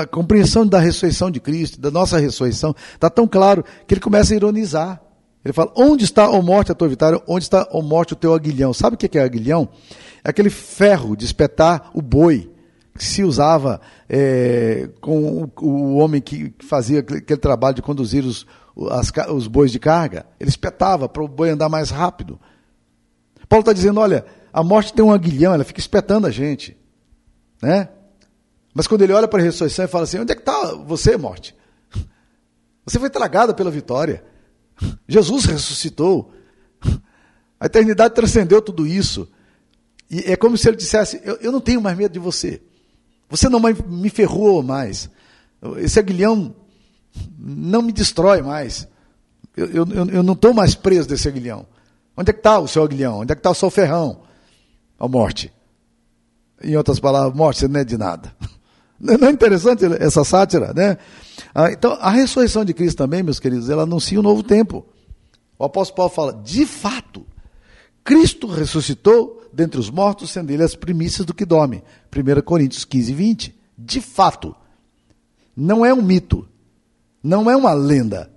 A 0.00 0.06
compreensão 0.06 0.66
da 0.66 0.78
ressurreição 0.78 1.30
de 1.30 1.40
Cristo, 1.40 1.80
da 1.80 1.90
nossa 1.90 2.18
ressurreição, 2.18 2.74
está 2.94 3.10
tão 3.10 3.26
claro 3.26 3.64
que 3.86 3.94
ele 3.94 4.00
começa 4.00 4.32
a 4.32 4.36
ironizar. 4.36 5.00
Ele 5.44 5.52
fala: 5.52 5.72
Onde 5.76 6.04
está, 6.04 6.26
a 6.26 6.42
morte, 6.42 6.70
a 6.70 6.74
tua 6.74 6.88
vitória? 6.88 7.20
Onde 7.26 7.44
está, 7.44 7.68
a 7.70 7.82
morte, 7.82 8.12
o 8.12 8.16
teu 8.16 8.32
aguilhão? 8.32 8.72
Sabe 8.72 8.94
o 8.94 8.98
que 8.98 9.18
é 9.18 9.22
aguilhão? 9.22 9.68
É 10.22 10.30
aquele 10.30 10.48
ferro 10.48 11.16
de 11.16 11.24
espetar 11.24 11.90
o 11.92 12.00
boi 12.00 12.50
que 12.96 13.04
se 13.04 13.24
usava 13.24 13.80
é, 14.08 14.88
com 15.00 15.42
o, 15.42 15.66
o, 15.66 15.96
homem 15.96 16.22
que 16.22 16.54
fazia 16.60 17.00
aquele 17.00 17.40
trabalho 17.40 17.74
de 17.74 17.82
conduzir 17.82 18.24
os, 18.24 18.46
as, 18.90 19.12
os 19.30 19.46
bois 19.46 19.70
de 19.70 19.78
carga. 19.78 20.26
Ele 20.38 20.50
espetava 20.50 21.08
para 21.08 21.22
o 21.22 21.28
boi 21.28 21.50
andar 21.50 21.68
mais 21.68 21.90
rápido. 21.90 22.38
Paulo 23.48 23.60
está 23.60 23.72
dizendo: 23.72 24.00
olha, 24.00 24.24
a 24.52 24.62
morte 24.62 24.92
tem 24.92 25.04
um 25.04 25.12
aguilhão, 25.12 25.54
ela 25.54 25.64
fica 25.64 25.80
espetando 25.80 26.26
a 26.26 26.30
gente. 26.30 26.76
Né? 27.62 27.88
Mas 28.74 28.86
quando 28.86 29.02
ele 29.02 29.12
olha 29.12 29.28
para 29.28 29.40
a 29.40 29.44
ressurreição 29.44 29.84
e 29.84 29.88
fala 29.88 30.04
assim: 30.04 30.18
onde 30.18 30.32
é 30.32 30.34
que 30.34 30.42
está 30.42 30.74
você, 30.74 31.16
morte? 31.16 31.54
Você 32.84 32.98
foi 32.98 33.08
tragada 33.08 33.54
pela 33.54 33.70
vitória. 33.70 34.22
Jesus 35.08 35.44
ressuscitou. 35.46 36.32
A 37.58 37.66
eternidade 37.66 38.14
transcendeu 38.14 38.60
tudo 38.60 38.86
isso. 38.86 39.26
E 40.10 40.30
é 40.30 40.36
como 40.36 40.58
se 40.58 40.68
ele 40.68 40.76
dissesse: 40.76 41.20
eu, 41.24 41.36
eu 41.36 41.52
não 41.52 41.60
tenho 41.60 41.80
mais 41.80 41.96
medo 41.96 42.12
de 42.12 42.18
você. 42.18 42.60
Você 43.28 43.48
não 43.48 43.60
me 43.60 44.10
ferrou 44.10 44.62
mais. 44.62 45.08
Esse 45.78 45.98
aguilhão 45.98 46.54
não 47.38 47.82
me 47.82 47.92
destrói 47.92 48.42
mais. 48.42 48.88
Eu, 49.56 49.66
eu, 49.68 49.86
eu 50.10 50.22
não 50.22 50.32
estou 50.34 50.52
mais 50.52 50.74
preso 50.74 51.08
desse 51.08 51.28
aguilhão. 51.28 51.66
Onde 52.16 52.30
é 52.30 52.32
que 52.32 52.40
está 52.40 52.58
o 52.58 52.68
seu 52.68 52.82
aguilhão? 52.82 53.20
Onde 53.20 53.32
é 53.32 53.34
que 53.34 53.40
está 53.40 53.50
o 53.50 53.54
seu 53.54 53.70
ferrão? 53.70 54.20
A 54.98 55.08
morte. 55.08 55.52
Em 56.62 56.76
outras 56.76 57.00
palavras, 57.00 57.36
morte, 57.36 57.60
você 57.60 57.68
não 57.68 57.80
é 57.80 57.84
de 57.84 57.98
nada. 57.98 58.34
Não 59.00 59.28
é 59.28 59.30
interessante 59.32 59.84
essa 59.98 60.24
sátira, 60.24 60.72
né? 60.72 60.96
Ah, 61.52 61.70
então, 61.70 61.98
a 62.00 62.10
ressurreição 62.10 62.64
de 62.64 62.72
Cristo 62.72 62.96
também, 62.96 63.24
meus 63.24 63.40
queridos, 63.40 63.68
ela 63.68 63.82
anuncia 63.82 64.18
um 64.18 64.22
novo 64.22 64.42
tempo. 64.42 64.86
O 65.58 65.64
apóstolo 65.64 65.96
Paulo 65.96 66.12
fala, 66.12 66.42
de 66.42 66.64
fato, 66.64 67.26
Cristo 68.04 68.46
ressuscitou 68.46 69.42
dentre 69.52 69.80
os 69.80 69.90
mortos, 69.90 70.30
sendo 70.30 70.50
ele 70.50 70.62
as 70.62 70.74
primícias 70.74 71.26
do 71.26 71.34
que 71.34 71.44
dorme. 71.44 71.82
1 72.14 72.40
Coríntios 72.42 72.84
15, 72.84 73.12
20. 73.12 73.54
De 73.76 74.00
fato. 74.00 74.54
Não 75.56 75.84
é 75.84 75.92
um 75.92 76.00
mito. 76.00 76.48
Não 77.24 77.50
é 77.50 77.56
uma 77.56 77.72
lenda. 77.72 78.30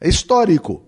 É 0.00 0.08
histórico. 0.08 0.84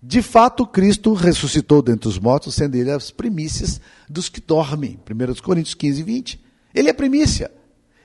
De 0.00 0.22
fato, 0.22 0.64
Cristo 0.64 1.12
ressuscitou 1.12 1.82
dentre 1.82 2.08
os 2.08 2.20
mortos, 2.20 2.54
sendo 2.54 2.76
ele 2.76 2.92
as 2.92 3.10
primícias 3.10 3.80
dos 4.08 4.28
que 4.28 4.40
dormem. 4.40 5.00
1 5.10 5.42
Coríntios 5.42 5.74
15, 5.74 6.02
20. 6.04 6.40
Ele 6.72 6.88
é 6.88 6.92
primícia. 6.92 7.50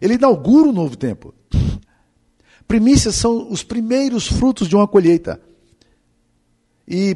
Ele 0.02 0.16
inaugura 0.16 0.70
um 0.70 0.74
novo 0.74 0.96
tempo. 0.96 1.36
Primícias 2.68 3.16
são 3.16 3.50
os 3.52 3.64
primeiros 3.64 4.28
frutos 4.28 4.68
de 4.68 4.76
uma 4.76 4.88
colheita. 4.88 5.40
E 6.88 7.16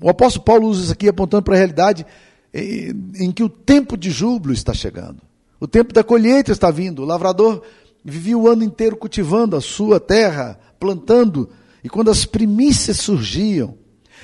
o 0.00 0.08
apóstolo 0.08 0.44
Paulo 0.44 0.68
usa 0.68 0.82
isso 0.82 0.92
aqui 0.92 1.08
apontando 1.08 1.44
para 1.44 1.54
a 1.54 1.58
realidade 1.58 2.04
em 2.52 3.30
que 3.30 3.44
o 3.44 3.48
tempo 3.48 3.96
de 3.96 4.10
júbilo 4.10 4.52
está 4.52 4.74
chegando. 4.74 5.22
O 5.60 5.68
tempo 5.68 5.92
da 5.92 6.02
colheita 6.02 6.50
está 6.50 6.70
vindo. 6.70 7.02
O 7.02 7.04
lavrador 7.04 7.62
vivia 8.04 8.36
o 8.36 8.48
ano 8.48 8.64
inteiro 8.64 8.96
cultivando 8.96 9.56
a 9.56 9.60
sua 9.60 10.00
terra, 10.00 10.58
plantando, 10.78 11.50
e 11.82 11.88
quando 11.88 12.10
as 12.10 12.24
primícias 12.24 12.98
surgiam, 12.98 13.76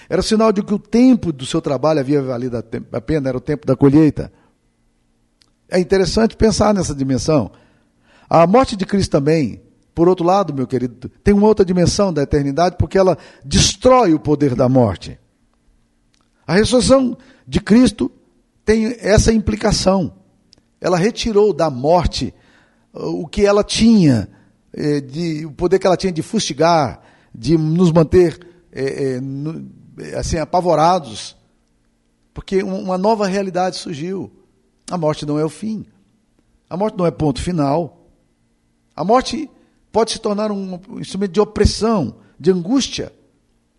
era 0.08 0.22
sinal 0.22 0.52
de 0.52 0.62
que 0.62 0.74
o 0.74 0.78
tempo 0.78 1.32
do 1.32 1.44
seu 1.44 1.60
trabalho 1.60 2.00
havia 2.00 2.22
valido 2.22 2.56
a 2.92 3.00
pena, 3.00 3.28
era 3.28 3.38
o 3.38 3.40
tempo 3.40 3.66
da 3.66 3.74
colheita. 3.74 4.32
É 5.68 5.78
interessante 5.78 6.36
pensar 6.36 6.72
nessa 6.72 6.94
dimensão. 6.94 7.50
A 8.28 8.46
morte 8.46 8.76
de 8.76 8.86
Cristo 8.86 9.10
também, 9.10 9.60
por 9.94 10.08
outro 10.08 10.24
lado, 10.24 10.54
meu 10.54 10.66
querido, 10.66 11.08
tem 11.24 11.34
uma 11.34 11.46
outra 11.46 11.64
dimensão 11.64 12.12
da 12.12 12.22
eternidade, 12.22 12.76
porque 12.78 12.98
ela 12.98 13.18
destrói 13.44 14.14
o 14.14 14.20
poder 14.20 14.54
da 14.54 14.68
morte. 14.68 15.18
A 16.46 16.54
ressurreição 16.54 17.16
de 17.46 17.60
Cristo 17.60 18.10
tem 18.64 18.96
essa 19.00 19.32
implicação. 19.32 20.12
Ela 20.80 20.96
retirou 20.96 21.52
da 21.52 21.68
morte 21.70 22.32
o 22.98 23.26
que 23.26 23.44
ela 23.44 23.62
tinha, 23.62 24.28
eh, 24.72 25.00
de, 25.00 25.46
o 25.46 25.52
poder 25.52 25.78
que 25.78 25.86
ela 25.86 25.96
tinha 25.96 26.12
de 26.12 26.22
fustigar, 26.22 27.02
de 27.34 27.56
nos 27.56 27.92
manter 27.92 28.38
é, 28.72 29.18
é, 29.98 30.16
assim 30.16 30.38
apavorados, 30.38 31.36
porque 32.32 32.62
uma 32.62 32.98
nova 32.98 33.26
realidade 33.26 33.76
surgiu. 33.76 34.30
A 34.90 34.98
morte 34.98 35.24
não 35.24 35.38
é 35.38 35.44
o 35.44 35.48
fim. 35.48 35.86
A 36.68 36.76
morte 36.76 36.98
não 36.98 37.06
é 37.06 37.10
ponto 37.10 37.40
final. 37.40 38.06
A 38.94 39.04
morte 39.04 39.50
pode 39.90 40.12
se 40.12 40.18
tornar 40.18 40.52
um 40.52 40.78
instrumento 40.98 41.32
de 41.32 41.40
opressão, 41.40 42.16
de 42.38 42.50
angústia, 42.50 43.12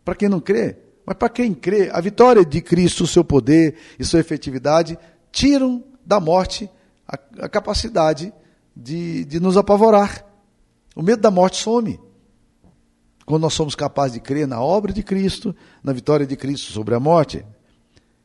para 0.03 0.15
quem 0.15 0.27
não 0.27 0.39
crê. 0.39 0.77
Mas 1.05 1.15
para 1.15 1.29
quem 1.29 1.53
crê, 1.53 1.89
a 1.91 2.01
vitória 2.01 2.43
de 2.43 2.59
Cristo, 2.61 3.03
o 3.03 3.07
seu 3.07 3.23
poder 3.23 3.75
e 3.99 4.03
sua 4.03 4.19
efetividade 4.19 4.97
tiram 5.31 5.83
da 6.05 6.19
morte 6.19 6.69
a, 7.07 7.45
a 7.45 7.49
capacidade 7.49 8.25
de, 8.25 8.46
de 8.83 9.39
nos 9.39 9.57
apavorar. 9.57 10.25
O 10.95 11.01
medo 11.01 11.21
da 11.21 11.31
morte 11.31 11.57
some. 11.57 11.99
Quando 13.25 13.41
nós 13.41 13.53
somos 13.53 13.75
capazes 13.75 14.13
de 14.13 14.19
crer 14.19 14.47
na 14.47 14.61
obra 14.61 14.93
de 14.93 15.03
Cristo, 15.03 15.55
na 15.83 15.91
vitória 15.91 16.25
de 16.25 16.35
Cristo 16.35 16.71
sobre 16.71 16.95
a 16.95 16.99
morte. 16.99 17.45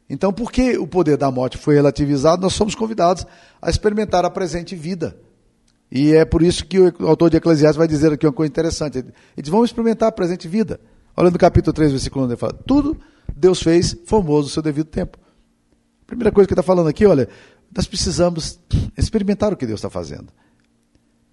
Então, 0.09 0.33
porque 0.33 0.77
o 0.79 0.87
poder 0.87 1.17
da 1.17 1.31
morte 1.31 1.59
foi 1.59 1.75
relativizado, 1.75 2.43
nós 2.43 2.53
somos 2.53 2.75
convidados 2.75 3.27
a 3.61 3.71
experimentar 3.71 4.25
a 4.25 4.31
presente 4.31 4.77
vida. 4.77 5.17
E 5.91 6.13
é 6.15 6.25
por 6.25 6.43
isso 6.43 6.65
que 6.67 6.79
o 6.79 7.07
autor 7.07 7.31
de 7.31 7.37
Eclesiastes 7.37 7.77
vai 7.77 7.89
dizer 7.89 8.13
aqui 8.13 8.27
uma 8.27 8.33
coisa 8.33 8.51
interessante. 8.51 8.99
Ele 8.99 9.13
diz: 9.37 9.51
vamos 9.51 9.71
experimentar 9.71 10.09
a 10.09 10.13
presente 10.13 10.47
vida. 10.49 10.81
Olha 11.17 11.31
no 11.31 11.39
capítulo 11.39 11.73
3, 11.73 11.93
versículo 11.93 12.25
1, 12.25 12.29
ele 12.29 12.37
fala: 12.37 12.53
tudo 12.67 12.99
Deus 13.37 13.63
fez 13.63 13.97
formoso 14.07 14.49
no 14.49 14.53
seu 14.53 14.63
devido 14.63 14.87
tempo. 14.87 15.19
Primeira 16.07 16.31
coisa 16.31 16.47
que 16.47 16.55
está 16.55 16.63
falando 16.63 16.89
aqui, 16.89 17.07
olha, 17.07 17.29
nós 17.75 17.87
precisamos 17.87 18.59
experimentar 18.97 19.53
o 19.53 19.57
que 19.57 19.67
Deus 19.67 19.79
está 19.79 19.89
fazendo. 19.89 20.29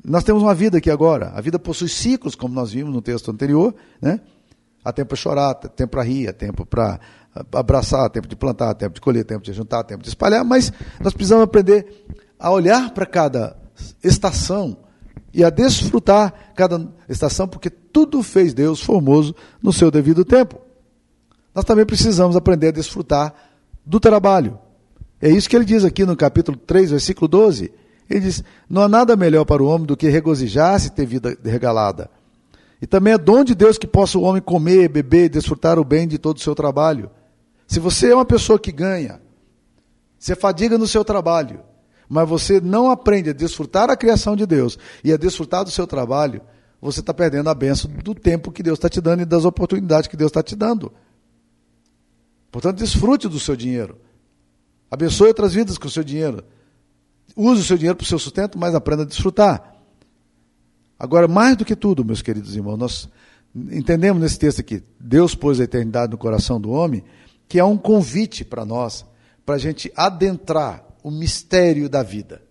Nós 0.04 0.24
temos 0.24 0.42
uma 0.42 0.56
vida 0.56 0.78
aqui 0.78 0.90
agora. 0.90 1.32
A 1.36 1.42
vida 1.42 1.60
possui 1.60 1.90
ciclos, 1.90 2.36
como 2.36 2.54
nós 2.54 2.72
vimos 2.72 2.94
no 2.94 3.02
texto 3.02 3.30
anterior. 3.30 3.76
Né? 4.02 4.22
Há 4.84 4.94
tempo 4.94 5.10
para 5.10 5.18
chorar, 5.18 5.52
há 5.52 5.56
tempo 5.56 5.92
para 5.92 6.04
rir, 6.04 6.30
há 6.30 6.34
tempo 6.34 6.66
para 6.66 7.00
abraçar, 7.54 8.06
há 8.06 8.10
tempo 8.10 8.28
de 8.28 8.36
plantar, 8.36 8.70
há 8.70 8.74
tempo 8.74 8.96
de 8.96 9.02
colher, 9.02 9.24
há 9.24 9.26
tempo 9.26 9.44
de 9.44 9.52
juntar, 9.52 9.80
há 9.80 9.84
tempo 9.84 10.02
de 10.02 10.10
espalhar. 10.10 10.46
Mas 10.46 10.72
nós 11.02 11.14
precisamos 11.14 11.44
aprender 11.44 12.06
a 12.40 12.50
olhar 12.50 12.92
para 12.94 13.06
cada 13.06 13.58
estação 14.02 14.78
e 15.34 15.44
a 15.44 15.50
desfrutar 15.50 16.54
cada 16.56 16.88
estação, 17.10 17.48
porque 17.48 17.70
tudo 17.70 18.24
fez 18.24 18.54
Deus 18.54 18.82
formoso 18.82 19.36
no 19.62 19.74
seu 19.74 19.92
devido 19.92 20.24
tempo. 20.24 20.60
Nós 21.54 21.66
também 21.66 21.86
precisamos 21.86 22.38
aprender 22.38 22.70
a 22.70 22.72
desfrutar 22.72 23.34
do 23.86 24.00
trabalho. 24.00 24.58
É 25.22 25.30
isso 25.30 25.50
que 25.50 25.56
ele 25.56 25.66
diz 25.66 25.84
aqui 25.84 26.06
no 26.06 26.16
capítulo 26.16 26.58
3, 26.58 26.92
versículo 26.92 27.28
12. 27.28 27.72
Ele 28.10 28.20
diz: 28.20 28.44
Não 28.70 28.82
há 28.84 28.88
nada 28.88 29.16
melhor 29.16 29.46
para 29.46 29.62
o 29.62 29.68
homem 29.68 29.86
do 29.86 29.98
que 29.98 30.08
regozijar-se 30.10 30.88
e 30.88 30.92
ter 30.92 31.06
vida 31.06 31.38
regalada. 31.44 32.10
E 32.82 32.88
também 32.88 33.14
é 33.14 33.18
dom 33.18 33.44
de 33.44 33.54
Deus 33.54 33.78
que 33.78 33.86
possa 33.86 34.18
o 34.18 34.22
homem 34.22 34.42
comer, 34.42 34.88
beber 34.88 35.26
e 35.26 35.30
desfrutar 35.30 35.78
o 35.78 35.84
bem 35.84 36.08
de 36.08 36.18
todo 36.18 36.38
o 36.38 36.42
seu 36.42 36.56
trabalho. 36.56 37.12
Se 37.68 37.80
você 37.80 38.12
é 38.12 38.16
uma 38.16 38.26
pessoa 38.26 38.58
que 38.58 38.72
ganha, 38.72 39.22
você 40.18 40.36
fadiga 40.36 40.78
no 40.78 40.88
seu 40.88 41.04
trabalho, 41.04 41.62
mas 42.08 42.28
você 42.28 42.62
não 42.62 42.90
aprende 42.90 43.30
a 43.30 43.34
desfrutar 43.34 43.90
a 43.90 43.98
criação 43.98 44.36
de 44.36 44.46
Deus 44.46 44.80
e 45.04 45.12
a 45.12 45.18
desfrutar 45.18 45.64
do 45.64 45.70
seu 45.70 45.86
trabalho, 45.86 46.42
você 46.82 47.02
está 47.02 47.14
perdendo 47.14 47.50
a 47.50 47.54
benção 47.54 47.92
do 47.92 48.16
tempo 48.16 48.52
que 48.52 48.64
Deus 48.64 48.78
está 48.78 48.88
te 48.88 49.02
dando 49.02 49.22
e 49.22 49.26
das 49.26 49.44
oportunidades 49.44 50.08
que 50.08 50.16
Deus 50.16 50.30
está 50.30 50.42
te 50.42 50.56
dando. 50.56 50.92
Portanto, 52.50 52.78
desfrute 52.78 53.28
do 53.28 53.40
seu 53.40 53.56
dinheiro. 53.56 53.98
Abençoe 54.92 55.28
outras 55.28 55.54
vidas 55.54 55.78
com 55.78 55.88
o 55.88 55.92
seu 55.92 56.04
dinheiro. 56.04 56.44
Use 57.36 57.62
o 57.62 57.66
seu 57.66 57.78
dinheiro 57.78 57.96
para 57.96 58.04
o 58.04 58.08
seu 58.08 58.20
sustento, 58.20 58.58
mas 58.58 58.74
aprenda 58.74 59.04
a 59.04 59.06
desfrutar. 59.06 59.76
Agora, 60.98 61.28
mais 61.28 61.56
do 61.56 61.64
que 61.64 61.76
tudo, 61.76 62.04
meus 62.04 62.22
queridos 62.22 62.56
irmãos, 62.56 62.78
nós 62.78 63.10
entendemos 63.56 64.22
nesse 64.22 64.38
texto 64.38 64.60
aqui, 64.60 64.84
Deus 65.00 65.34
pôs 65.34 65.60
a 65.60 65.64
eternidade 65.64 66.12
no 66.12 66.18
coração 66.18 66.60
do 66.60 66.72
homem, 66.72 67.04
que 67.48 67.60
é 67.60 67.64
um 67.64 67.78
convite 67.78 68.44
para 68.44 68.66
nós, 68.66 69.06
para 69.46 69.56
a 69.56 69.58
gente 69.60 69.92
adentrar 69.96 70.84
o 71.04 71.10
mistério 71.10 71.90
da 71.90 72.04
vida. 72.04 72.42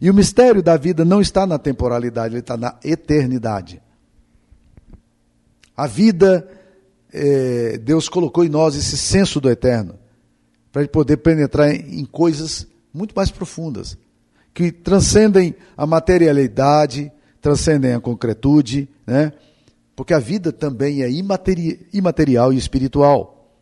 E 0.00 0.10
o 0.10 0.14
mistério 0.14 0.62
da 0.62 0.76
vida 0.76 1.04
não 1.04 1.20
está 1.20 1.46
na 1.46 1.58
temporalidade, 1.58 2.34
ele 2.34 2.40
está 2.40 2.56
na 2.56 2.76
eternidade. 2.84 3.80
A 5.76 5.86
vida, 5.86 6.46
é, 7.12 7.78
Deus 7.78 8.08
colocou 8.08 8.44
em 8.44 8.48
nós 8.48 8.74
esse 8.74 8.96
senso 8.96 9.40
do 9.40 9.48
eterno, 9.48 9.94
para 10.76 10.82
gente 10.82 10.92
poder 10.92 11.16
penetrar 11.16 11.74
em, 11.74 12.00
em 12.00 12.04
coisas 12.04 12.66
muito 12.92 13.14
mais 13.16 13.30
profundas 13.30 13.96
que 14.52 14.70
transcendem 14.70 15.54
a 15.74 15.86
materialidade, 15.86 17.10
transcendem 17.40 17.94
a 17.94 18.00
concretude, 18.00 18.86
né? 19.06 19.32
porque 19.94 20.12
a 20.12 20.18
vida 20.18 20.52
também 20.52 21.02
é 21.02 21.10
imateri 21.10 21.88
imaterial 21.94 22.52
e 22.52 22.58
espiritual. 22.58 23.58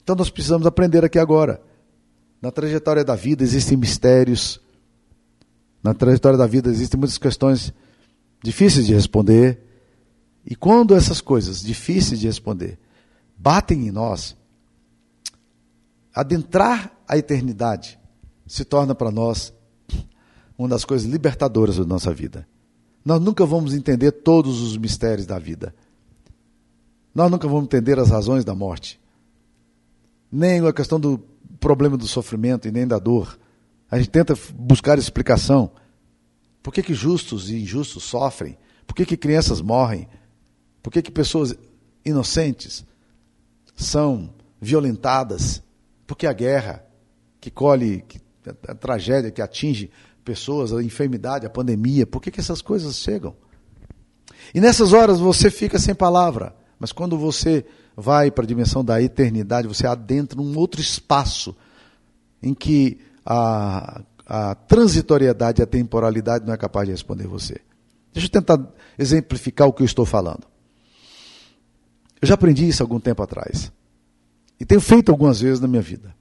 Então 0.00 0.14
nós 0.14 0.30
precisamos 0.30 0.68
aprender 0.68 1.04
aqui 1.04 1.18
agora. 1.18 1.60
Na 2.40 2.52
trajetória 2.52 3.02
da 3.02 3.16
vida 3.16 3.42
existem 3.42 3.76
mistérios, 3.76 4.60
na 5.82 5.94
trajetória 5.94 6.38
da 6.38 6.46
vida 6.46 6.70
existem 6.70 6.96
muitas 6.96 7.18
questões 7.18 7.74
difíceis 8.40 8.86
de 8.86 8.94
responder. 8.94 9.58
E 10.48 10.54
quando 10.54 10.94
essas 10.94 11.20
coisas 11.20 11.60
difíceis 11.60 12.20
de 12.20 12.28
responder 12.28 12.78
batem 13.36 13.88
em 13.88 13.90
nós, 13.90 14.36
adentrar 16.16 16.90
a 17.06 17.18
eternidade 17.18 18.00
se 18.46 18.64
torna 18.64 18.94
para 18.94 19.10
nós 19.10 19.52
uma 20.56 20.66
das 20.66 20.82
coisas 20.82 21.06
libertadoras 21.06 21.76
da 21.76 21.84
nossa 21.84 22.10
vida. 22.14 22.48
Nós 23.04 23.20
nunca 23.20 23.44
vamos 23.44 23.74
entender 23.74 24.10
todos 24.10 24.62
os 24.62 24.78
mistérios 24.78 25.26
da 25.26 25.38
vida. 25.38 25.74
Nós 27.14 27.30
nunca 27.30 27.46
vamos 27.46 27.64
entender 27.64 27.98
as 27.98 28.08
razões 28.08 28.46
da 28.46 28.54
morte. 28.54 28.98
Nem 30.32 30.66
a 30.66 30.72
questão 30.72 30.98
do 30.98 31.18
problema 31.60 31.98
do 31.98 32.08
sofrimento 32.08 32.66
e 32.66 32.72
nem 32.72 32.86
da 32.86 32.98
dor. 32.98 33.38
A 33.90 33.98
gente 33.98 34.08
tenta 34.08 34.34
buscar 34.54 34.98
explicação. 34.98 35.70
Por 36.62 36.72
que, 36.72 36.82
que 36.82 36.94
justos 36.94 37.50
e 37.50 37.60
injustos 37.60 38.04
sofrem? 38.04 38.56
Por 38.86 38.96
que, 38.96 39.04
que 39.04 39.16
crianças 39.18 39.60
morrem? 39.60 40.08
Por 40.82 40.90
que, 40.90 41.02
que 41.02 41.10
pessoas 41.10 41.54
inocentes 42.04 42.86
são 43.76 44.32
violentadas? 44.60 45.62
Por 46.06 46.16
que 46.16 46.26
a 46.26 46.32
guerra? 46.32 46.86
que 47.46 47.50
colhe 47.52 48.04
que, 48.08 48.20
a, 48.44 48.72
a 48.72 48.74
tragédia 48.74 49.30
que 49.30 49.40
atinge 49.40 49.88
pessoas, 50.24 50.72
a 50.72 50.82
enfermidade, 50.82 51.46
a 51.46 51.50
pandemia, 51.50 52.04
por 52.04 52.20
que, 52.20 52.32
que 52.32 52.40
essas 52.40 52.60
coisas 52.60 52.96
chegam? 52.96 53.36
E 54.52 54.60
nessas 54.60 54.92
horas 54.92 55.20
você 55.20 55.48
fica 55.48 55.78
sem 55.78 55.94
palavra, 55.94 56.56
mas 56.76 56.90
quando 56.90 57.16
você 57.16 57.64
vai 57.96 58.32
para 58.32 58.42
a 58.42 58.46
dimensão 58.46 58.84
da 58.84 59.00
eternidade, 59.00 59.68
você 59.68 59.86
adentra 59.86 60.40
um 60.40 60.58
outro 60.58 60.80
espaço 60.80 61.56
em 62.42 62.52
que 62.52 62.98
a, 63.24 64.02
a 64.26 64.56
transitoriedade 64.56 65.60
e 65.60 65.62
a 65.62 65.66
temporalidade 65.66 66.44
não 66.44 66.52
é 66.52 66.56
capaz 66.56 66.86
de 66.86 66.92
responder 66.92 67.28
você. 67.28 67.60
Deixa 68.12 68.26
eu 68.26 68.32
tentar 68.32 68.60
exemplificar 68.98 69.68
o 69.68 69.72
que 69.72 69.82
eu 69.82 69.86
estou 69.86 70.04
falando. 70.04 70.48
Eu 72.20 72.26
já 72.26 72.34
aprendi 72.34 72.66
isso 72.66 72.82
algum 72.82 72.98
tempo 72.98 73.22
atrás. 73.22 73.70
E 74.58 74.64
tenho 74.64 74.80
feito 74.80 75.10
algumas 75.10 75.40
vezes 75.40 75.60
na 75.60 75.68
minha 75.68 75.82
vida. 75.82 76.14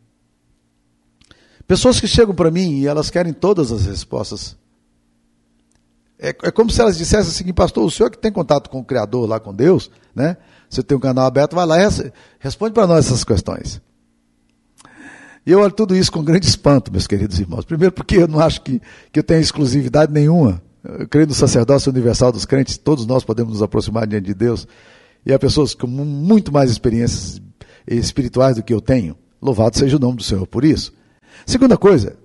Pessoas 1.67 1.99
que 1.99 2.07
chegam 2.07 2.35
para 2.35 2.51
mim 2.51 2.79
e 2.79 2.87
elas 2.87 3.09
querem 3.09 3.33
todas 3.33 3.71
as 3.71 3.85
respostas. 3.85 4.55
É, 6.19 6.29
é, 6.29 6.51
como 6.51 6.69
se 6.69 6.79
elas 6.79 6.97
dissessem 6.97 7.31
assim, 7.31 7.53
pastor, 7.53 7.85
o 7.85 7.91
senhor 7.91 8.09
que 8.09 8.17
tem 8.17 8.31
contato 8.31 8.69
com 8.69 8.79
o 8.79 8.83
Criador 8.83 9.27
lá 9.27 9.39
com 9.39 9.53
Deus, 9.53 9.89
né? 10.13 10.37
Você 10.69 10.81
tem 10.83 10.97
um 10.97 11.01
canal 11.01 11.25
aberto, 11.25 11.55
vai 11.55 11.65
lá 11.65 11.77
e 11.81 12.11
responde 12.39 12.73
para 12.73 12.87
nós 12.87 13.05
essas 13.05 13.23
questões. 13.23 13.81
E 15.45 15.51
eu 15.51 15.59
olho 15.59 15.71
tudo 15.71 15.95
isso 15.95 16.11
com 16.11 16.23
grande 16.23 16.47
espanto, 16.47 16.91
meus 16.91 17.05
queridos 17.05 17.39
irmãos. 17.39 17.65
Primeiro 17.65 17.93
porque 17.93 18.17
eu 18.17 18.27
não 18.27 18.39
acho 18.39 18.61
que, 18.61 18.81
que 19.11 19.19
eu 19.19 19.23
tenha 19.23 19.39
exclusividade 19.39 20.11
nenhuma. 20.11 20.61
Eu 20.83 21.07
creio 21.07 21.27
no 21.27 21.33
sacerdócio 21.33 21.91
universal 21.91 22.31
dos 22.31 22.45
crentes, 22.45 22.77
todos 22.77 23.05
nós 23.05 23.23
podemos 23.23 23.53
nos 23.53 23.61
aproximar 23.61 24.07
diante 24.07 24.25
de 24.25 24.33
Deus. 24.33 24.67
E 25.25 25.33
há 25.33 25.39
pessoas 25.39 25.73
com 25.75 25.87
muito 25.87 26.51
mais 26.51 26.71
experiências 26.71 27.41
espirituais 27.87 28.55
do 28.55 28.63
que 28.63 28.73
eu 28.73 28.81
tenho. 28.81 29.17
Louvado 29.41 29.77
seja 29.77 29.97
o 29.97 29.99
nome 29.99 30.17
do 30.17 30.23
Senhor 30.23 30.45
por 30.47 30.63
isso. 30.63 30.93
Segunda 31.45 31.77
coisa, 31.77 32.17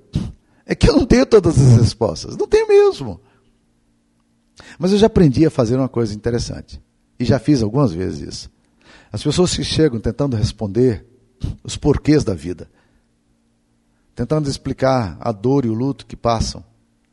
é 0.65 0.75
que 0.75 0.89
eu 0.89 0.97
não 0.97 1.05
tenho 1.05 1.27
todas 1.27 1.59
as 1.59 1.81
respostas. 1.81 2.37
Não 2.37 2.47
tenho 2.47 2.69
mesmo. 2.69 3.21
Mas 4.79 4.93
eu 4.93 4.99
já 4.99 5.07
aprendi 5.07 5.45
a 5.45 5.51
fazer 5.51 5.77
uma 5.77 5.89
coisa 5.89 6.15
interessante. 6.15 6.81
E 7.19 7.25
já 7.25 7.39
fiz 7.39 7.63
algumas 7.63 7.93
vezes 7.93 8.21
isso. 8.21 8.51
As 9.13 9.23
pessoas 9.23 9.55
que 9.55 9.65
chegam 9.65 10.01
tentando 10.01 10.37
responder 10.37 11.05
os 11.65 11.77
porquês 11.77 12.23
da 12.23 12.35
vida, 12.35 12.71
tentando 14.15 14.49
explicar 14.49 15.17
a 15.21 15.33
dor 15.33 15.65
e 15.65 15.69
o 15.69 15.75
luto 15.75 16.07
que 16.07 16.17
passam, 16.17 16.65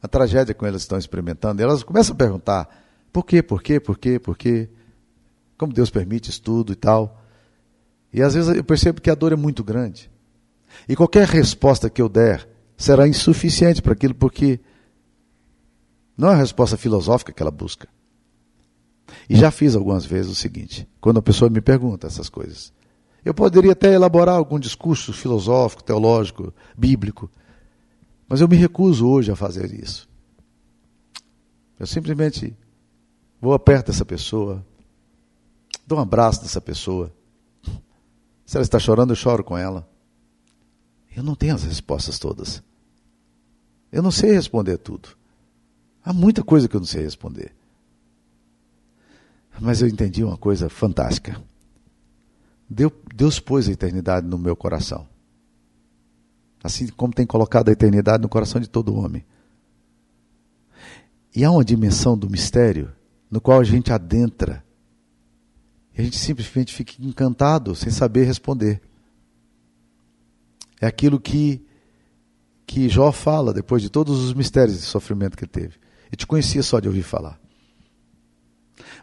a 0.01 0.07
tragédia 0.07 0.53
que 0.53 0.65
elas 0.65 0.83
estão 0.83 0.97
experimentando, 0.97 1.61
elas 1.61 1.83
começam 1.83 2.13
a 2.13 2.17
perguntar: 2.17 2.69
por 3.11 3.23
quê, 3.23 3.41
por 3.41 3.61
quê, 3.61 3.79
por 3.79 3.97
quê, 3.97 4.19
por 4.19 4.37
quê? 4.37 4.69
Como 5.57 5.73
Deus 5.73 5.89
permite 5.89 6.29
isso 6.29 6.41
tudo 6.41 6.71
e 6.71 6.75
tal. 6.75 7.19
E 8.13 8.21
às 8.21 8.33
vezes 8.33 8.55
eu 8.55 8.63
percebo 8.63 9.01
que 9.01 9.09
a 9.09 9.15
dor 9.15 9.33
é 9.33 9.35
muito 9.35 9.63
grande. 9.63 10.09
E 10.87 10.95
qualquer 10.95 11.27
resposta 11.27 11.89
que 11.89 12.01
eu 12.01 12.09
der 12.09 12.47
será 12.75 13.07
insuficiente 13.07 13.81
para 13.81 13.93
aquilo, 13.93 14.13
porque 14.13 14.59
não 16.17 16.29
é 16.29 16.33
a 16.33 16.37
resposta 16.37 16.77
filosófica 16.77 17.31
que 17.31 17.41
ela 17.41 17.51
busca. 17.51 17.87
E 19.29 19.35
já 19.35 19.51
fiz 19.51 19.75
algumas 19.75 20.05
vezes 20.05 20.31
o 20.31 20.35
seguinte: 20.35 20.87
quando 20.99 21.17
a 21.17 21.21
pessoa 21.21 21.49
me 21.49 21.61
pergunta 21.61 22.07
essas 22.07 22.29
coisas, 22.29 22.73
eu 23.23 23.33
poderia 23.33 23.71
até 23.71 23.93
elaborar 23.93 24.35
algum 24.35 24.59
discurso 24.59 25.11
filosófico, 25.13 25.83
teológico, 25.83 26.53
bíblico, 26.77 27.29
mas 28.27 28.41
eu 28.41 28.47
me 28.47 28.55
recuso 28.55 29.07
hoje 29.07 29.31
a 29.31 29.35
fazer 29.35 29.73
isso. 29.73 30.07
Eu 31.79 31.85
simplesmente 31.85 32.55
vou 33.39 33.57
perto 33.59 33.87
dessa 33.87 34.05
pessoa, 34.05 34.65
dou 35.85 35.97
um 35.97 36.01
abraço 36.01 36.41
dessa 36.41 36.59
pessoa. 36.59 37.13
Se 38.47 38.55
ela 38.55 38.63
está 38.63 38.79
chorando, 38.79 39.11
eu 39.11 39.15
choro 39.15 39.43
com 39.43 39.57
ela. 39.57 39.85
Eu 41.13 41.21
não 41.21 41.35
tenho 41.35 41.53
as 41.53 41.63
respostas 41.63 42.17
todas. 42.17 42.63
Eu 43.91 44.01
não 44.01 44.09
sei 44.09 44.31
responder 44.31 44.77
tudo. 44.77 45.09
Há 46.01 46.13
muita 46.13 46.41
coisa 46.41 46.65
que 46.65 46.75
eu 46.75 46.79
não 46.79 46.87
sei 46.87 47.03
responder. 47.03 47.53
Mas 49.59 49.81
eu 49.81 49.87
entendi 49.89 50.23
uma 50.23 50.37
coisa 50.37 50.69
fantástica. 50.69 51.43
Deus 52.69 53.37
pôs 53.37 53.67
a 53.67 53.73
eternidade 53.73 54.25
no 54.25 54.37
meu 54.37 54.55
coração. 54.55 55.05
Assim 56.63 56.87
como 56.87 57.13
tem 57.13 57.25
colocado 57.25 57.67
a 57.67 57.73
eternidade 57.73 58.21
no 58.21 58.29
coração 58.29 58.61
de 58.61 58.69
todo 58.69 58.95
homem. 58.95 59.25
E 61.35 61.43
há 61.43 61.51
uma 61.51 61.65
dimensão 61.65 62.17
do 62.17 62.29
mistério 62.29 62.93
no 63.29 63.41
qual 63.41 63.59
a 63.59 63.63
gente 63.65 63.91
adentra. 63.91 64.63
E 65.97 66.01
a 66.01 66.03
gente 66.03 66.17
simplesmente 66.17 66.75
fica 66.75 66.93
encantado, 66.99 67.73
sem 67.73 67.89
saber 67.89 68.25
responder. 68.25 68.79
É 70.79 70.85
aquilo 70.85 71.19
que, 71.19 71.65
que 72.67 72.87
Jó 72.87 73.11
fala 73.11 73.51
depois 73.51 73.81
de 73.81 73.89
todos 73.89 74.19
os 74.19 74.33
mistérios 74.33 74.77
de 74.77 74.83
sofrimento 74.83 75.35
que 75.35 75.43
ele 75.43 75.51
teve. 75.51 75.75
Eu 76.11 76.17
te 76.17 76.27
conhecia 76.27 76.61
só 76.61 76.79
de 76.79 76.87
ouvir 76.87 77.01
falar. 77.01 77.39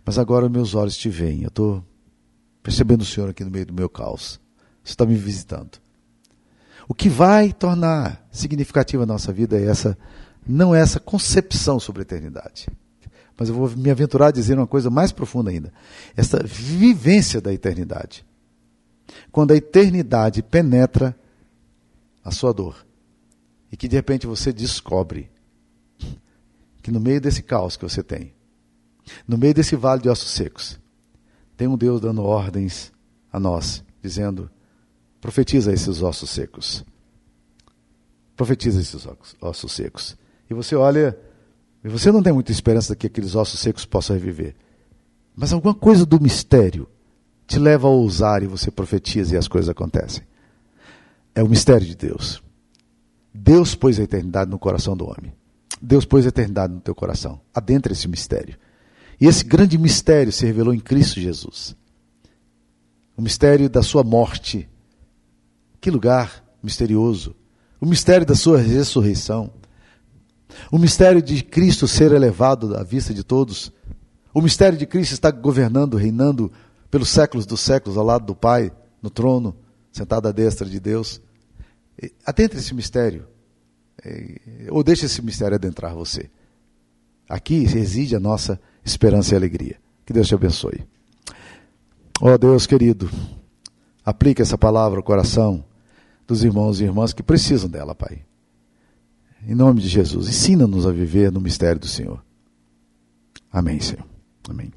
Mas 0.07 0.19
agora 0.19 0.49
meus 0.49 0.77
olhos 0.77 0.97
te 0.97 1.09
veem. 1.09 1.43
Eu 1.43 1.49
estou 1.49 1.85
percebendo 2.63 3.03
o 3.03 3.05
Senhor 3.05 3.29
aqui 3.29 3.43
no 3.43 3.51
meio 3.51 3.67
do 3.67 3.75
meu 3.75 3.89
caos. 3.89 4.41
Você 4.85 4.93
está 4.93 5.05
me 5.05 5.17
visitando. 5.17 5.79
O 6.87 6.95
que 6.95 7.09
vai 7.09 7.53
tornar 7.53 8.25
significativa 8.31 9.03
a 9.03 9.07
nossa 9.07 9.33
vida 9.33 9.59
é 9.59 9.65
essa, 9.65 9.99
não 10.47 10.73
é 10.73 10.81
essa 10.81 11.01
concepção 11.01 11.81
sobre 11.81 12.03
a 12.03 12.05
eternidade. 12.05 12.69
Mas 13.37 13.49
eu 13.49 13.55
vou 13.55 13.69
me 13.71 13.91
aventurar 13.91 14.29
a 14.29 14.31
dizer 14.31 14.57
uma 14.57 14.67
coisa 14.67 14.91
mais 14.91 15.13
profunda 15.13 15.51
ainda. 15.51 15.73
Essa 16.17 16.43
vivência 16.45 17.41
da 17.41 17.53
eternidade. 17.53 18.25
Quando 19.33 19.53
a 19.53 19.57
eternidade 19.57 20.43
penetra 20.43 21.17
a 22.25 22.31
sua 22.31 22.53
dor. 22.53 22.87
E 23.71 23.77
que 23.77 23.89
de 23.89 23.97
repente 23.97 24.27
você 24.27 24.53
descobre 24.53 25.31
que 26.81 26.91
no 26.91 27.01
meio 27.01 27.21
desse 27.21 27.43
caos 27.43 27.77
que 27.77 27.83
você 27.83 28.03
tem, 28.03 28.33
no 29.27 29.37
meio 29.37 29.53
desse 29.53 29.77
vale 29.77 30.03
de 30.03 30.09
ossos 30.09 30.31
secos, 30.31 30.79
tem 31.57 31.69
um 31.69 31.77
Deus 31.77 32.01
dando 32.01 32.23
ordens 32.23 32.93
a 33.33 33.39
nós, 33.39 33.85
dizendo: 34.03 34.51
profetiza 35.21 35.73
esses 35.73 36.03
ossos 36.03 36.31
secos. 36.31 36.85
Profetiza 38.37 38.81
esses 38.81 39.07
ossos 39.41 39.73
secos. 39.73 40.17
E 40.51 40.55
você 40.55 40.75
olha, 40.75 41.19
e 41.85 41.89
você 41.89 42.11
não 42.11 42.23
tem 42.23 42.33
muita 42.33 42.51
esperança 42.51 42.95
de 42.95 42.99
que 42.99 43.07
aqueles 43.07 43.35
ossos 43.35 43.61
secos 43.61 43.85
possam 43.85 44.17
reviver. 44.17 44.57
Mas 45.37 45.53
alguma 45.53 45.75
coisa 45.75 46.07
do 46.07 46.19
mistério 46.19 46.89
te 47.47 47.59
leva 47.59 47.87
a 47.87 47.91
ousar 47.91 48.43
e 48.43 48.47
você 48.47 48.71
profetiza 48.71 49.35
e 49.35 49.39
as 49.39 49.47
coisas 49.47 49.69
acontecem. 49.69 50.25
É 51.35 51.43
o 51.43 51.49
mistério 51.49 51.87
de 51.87 51.95
Deus. 51.95 52.43
Deus 53.35 53.75
pôs 53.75 54.01
a 54.01 54.03
eternidade 54.03 54.51
no 54.51 54.59
coração 54.59 54.97
do 54.97 55.05
homem. 55.05 55.35
Deus 55.83 56.07
pôs 56.07 56.25
a 56.25 56.29
eternidade 56.31 56.73
no 56.73 56.81
teu 56.81 56.95
coração. 56.95 57.39
Adentra 57.53 57.93
esse 57.93 58.09
mistério. 58.09 58.57
E 59.21 59.27
esse 59.27 59.45
grande 59.45 59.77
mistério 59.77 60.33
se 60.33 60.47
revelou 60.47 60.73
em 60.73 60.81
Cristo 60.81 61.21
Jesus. 61.21 61.77
O 63.17 63.21
mistério 63.21 63.69
da 63.69 63.83
sua 63.83 64.03
morte. 64.03 64.69
Que 65.81 65.91
lugar 65.91 66.43
misterioso. 66.63 67.37
O 67.79 67.85
mistério 67.85 68.25
da 68.25 68.35
sua 68.35 68.59
ressurreição. 68.59 69.53
O 70.71 70.79
mistério 70.79 71.23
de 71.23 71.43
Cristo 71.43 71.87
ser 71.87 72.13
elevado 72.13 72.77
à 72.77 72.83
vista 72.83 73.13
de 73.13 73.23
todos. 73.23 73.73
O 74.33 74.41
mistério 74.41 74.79
de 74.79 74.87
Cristo 74.87 75.13
estar 75.13 75.31
governando, 75.31 75.97
reinando 75.97 76.51
pelos 76.91 77.09
séculos 77.09 77.47
dos 77.47 77.61
séculos 77.61 77.97
ao 77.97 78.05
lado 78.05 78.27
do 78.27 78.35
Pai, 78.35 78.73
no 79.03 79.11
trono 79.11 79.57
sentado 79.93 80.29
à 80.29 80.33
destra 80.33 80.69
de 80.69 80.81
Deus. 80.81 81.21
Adentre 82.27 82.59
esse 82.59 82.75
mistério. 82.75 83.27
Ou 84.71 84.83
deixe 84.83 85.07
esse 85.07 85.23
mistério 85.23 85.55
adentrar 85.55 85.95
você. 85.95 86.29
Aqui 87.29 87.65
reside 87.65 88.17
a 88.17 88.21
nossa 88.21 88.61
esperança 88.85 89.35
e 89.35 89.37
alegria. 89.37 89.77
Que 90.05 90.13
Deus 90.13 90.29
te 90.29 90.35
abençoe. 90.35 90.85
Ó 92.21 92.33
oh, 92.33 92.39
Deus 92.39 92.67
querido, 92.67 93.11
aplique 94.05 94.43
essa 94.43 94.59
palavra 94.59 94.99
ao 94.99 95.03
coração 95.03 95.65
dos 96.27 96.45
irmãos 96.45 96.81
e 96.81 96.85
irmãs 96.85 97.13
que 97.13 97.23
precisam 97.23 97.69
dela, 97.69 97.95
Pai. 97.95 98.23
Em 99.47 99.55
nome 99.55 99.81
de 99.81 99.89
Jesus, 99.89 100.29
ensina-nos 100.29 100.87
a 100.87 100.93
viver 100.93 101.31
no 101.31 101.41
mistério 101.41 101.81
do 101.81 101.87
Senhor. 101.87 102.25
Amém, 103.53 103.79
Senhor. 103.81 104.05
Amém. 104.49 104.73